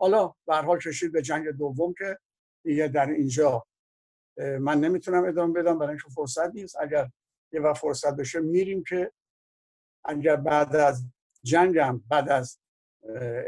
حالا 0.00 0.34
به 0.46 0.56
حال 0.56 0.78
کشید 0.78 1.12
به 1.12 1.22
جنگ 1.22 1.48
دوم 1.48 1.94
که 1.98 2.18
دیگه 2.64 2.88
در 2.88 3.06
اینجا 3.06 3.66
من 4.38 4.80
نمی‌تونم 4.80 5.24
ادامه 5.24 5.52
بدم 5.52 5.78
برای 5.78 5.90
اینکه 5.90 6.08
فرصت 6.14 6.54
نیست. 6.54 6.76
اگر 6.80 7.10
یه 7.52 7.60
وقت 7.60 7.78
فرصت 7.78 8.16
بشه 8.16 8.40
میریم 8.40 8.84
که 8.84 9.12
اگر 10.04 10.36
بعد 10.36 10.76
از 10.76 11.04
جنگم 11.42 11.98
بعد 12.08 12.28
از 12.28 12.58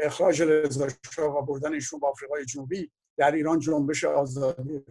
اخراج 0.01 0.41
رضا 0.41 0.87
شاه 1.15 1.37
و 1.37 1.41
بردن 1.41 1.73
ایشون 1.73 1.99
به 1.99 2.07
آفریقای 2.07 2.45
جنوبی 2.45 2.91
در 3.17 3.31
ایران 3.31 3.59
جنبش 3.59 4.03
آزادی 4.03 4.85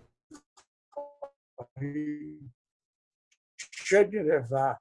شکل 3.59 4.11
گرفت 4.11 4.49
و 4.51 4.77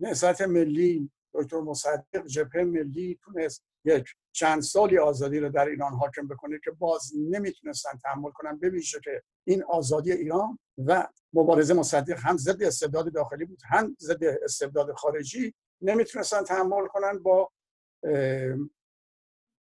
نهضت 0.00 0.40
ملی 0.40 1.10
دکتر 1.34 1.60
مصدق 1.60 2.26
جبهه 2.26 2.64
ملی 2.64 3.18
تونست 3.22 3.64
یک 3.84 4.14
چند 4.32 4.62
سالی 4.62 4.98
آزادی 4.98 5.40
رو 5.40 5.48
در 5.48 5.66
ایران 5.66 5.92
حاکم 5.92 6.28
بکنه 6.28 6.60
که 6.64 6.70
باز 6.70 7.12
نمی‌تونستن 7.16 7.98
تحمل 8.02 8.30
کنن. 8.30 8.58
ببینشه 8.58 9.00
که 9.04 9.22
این 9.44 9.64
آزادی 9.64 10.12
ایران 10.12 10.58
و 10.86 11.08
مبارزه 11.32 11.74
مصدق 11.74 12.18
هم 12.18 12.36
ضد 12.36 12.62
استبداد 12.62 13.12
داخلی 13.12 13.44
بود 13.44 13.62
هم 13.64 13.96
ضد 14.00 14.24
استبداد 14.24 14.92
خارجی 14.92 15.54
نمی‌تونستن 15.82 16.42
تحمل 16.42 16.86
کنن 16.86 17.18
با 17.18 17.50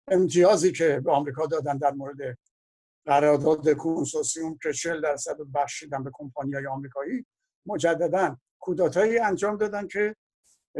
امتیازی 0.08 0.72
که 0.72 1.00
به 1.04 1.12
آمریکا 1.12 1.46
دادن 1.46 1.78
در 1.78 1.90
مورد 1.90 2.38
قرارداد 3.06 3.76
کنسوسیوم 3.76 4.58
که 4.62 4.72
40 4.72 5.00
درصد 5.00 5.36
بخشیدن 5.54 6.04
به 6.04 6.10
کمپانی 6.14 6.66
آمریکایی 6.66 7.26
مجددا 7.66 8.36
کودتایی 8.58 9.18
انجام 9.18 9.56
دادن 9.56 9.88
که 9.88 10.16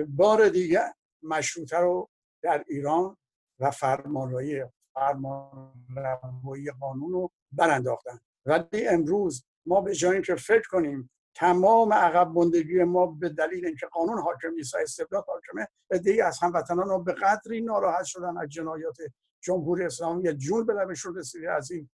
بار 0.08 0.48
دیگه 0.48 0.80
مشروطه 1.22 1.76
رو 1.76 2.08
در 2.42 2.64
ایران 2.68 3.16
و 3.58 3.70
فرمانروایی 3.70 4.64
فرمانروایی 4.94 6.70
قانون 6.80 7.12
رو 7.12 7.30
برانداختن. 7.52 8.20
ولی 8.46 8.88
امروز 8.88 9.44
ما 9.66 9.80
به 9.80 9.94
جایی 9.94 10.22
که 10.22 10.34
فکر 10.34 10.68
کنیم 10.70 11.10
تمام 11.34 11.92
عقب 11.92 12.32
بندگی 12.34 12.84
ما 12.84 13.06
به 13.06 13.28
دلیل 13.28 13.66
اینکه 13.66 13.86
قانون 13.86 14.18
حاکم 14.18 14.54
نیست 14.54 14.74
و 14.74 14.78
استبداد 14.78 15.24
حاکمه 15.26 15.68
ای 16.06 16.20
از 16.20 16.38
هموطنان 16.42 16.88
ها 16.88 16.98
به 16.98 17.12
قدری 17.12 17.60
ناراحت 17.60 18.04
شدن 18.04 18.38
از 18.38 18.48
جنایات 18.48 18.96
جمهوری 19.40 19.84
اسلامی 19.84 20.22
یا 20.22 20.32
جون 20.32 20.66
به 20.66 20.72
لبشون 20.72 21.16
رسیده 21.16 21.52
از 21.52 21.70
این 21.70 21.90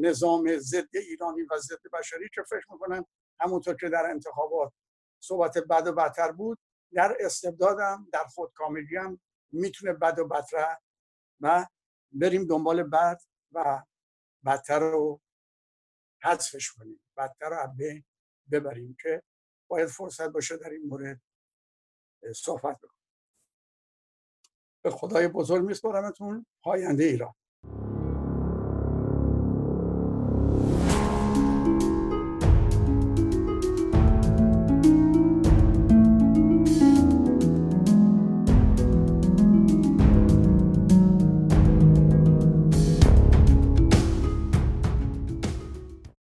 نظام 0.00 0.58
ضد 0.58 0.96
ایرانی 0.96 1.42
و 1.42 1.58
ضد 1.58 1.80
بشری 1.92 2.28
که 2.34 2.42
فکر 2.42 2.72
می‌کنن 2.72 3.04
همونطور 3.40 3.74
که 3.74 3.88
در 3.88 4.10
انتخابات 4.10 4.72
صحبت 5.20 5.58
بد 5.58 5.86
و 5.86 5.92
بدتر 5.92 6.32
بود 6.32 6.58
در 6.92 7.16
استبدادم 7.20 8.08
در 8.12 8.24
خودکامگی 8.24 8.96
هم 8.96 9.20
می‌تونه 9.52 9.92
بد 9.92 10.18
و 10.18 10.28
بدتر 10.28 10.76
و 11.40 11.66
بریم 12.12 12.46
دنبال 12.46 12.82
بد 12.82 13.18
و 13.52 13.82
بدتر 14.46 14.78
رو 14.78 15.20
حذفش 16.24 16.72
کنیم. 16.72 17.00
بدتر 17.16 17.48
رو 17.50 17.72
بین 17.76 18.04
ببریم 18.52 18.96
که 19.02 19.22
باید 19.68 19.88
فرصت 19.88 20.28
باشه 20.28 20.56
در 20.56 20.70
این 20.70 20.86
مورد 20.88 21.20
صحبت 22.34 22.76
بکنیم. 22.76 23.02
به 24.84 24.90
خدای 24.90 25.28
بزرگ 25.28 25.64
میسپارمتون 25.64 26.46
پاینده 26.62 27.04
ایران. 27.04 27.34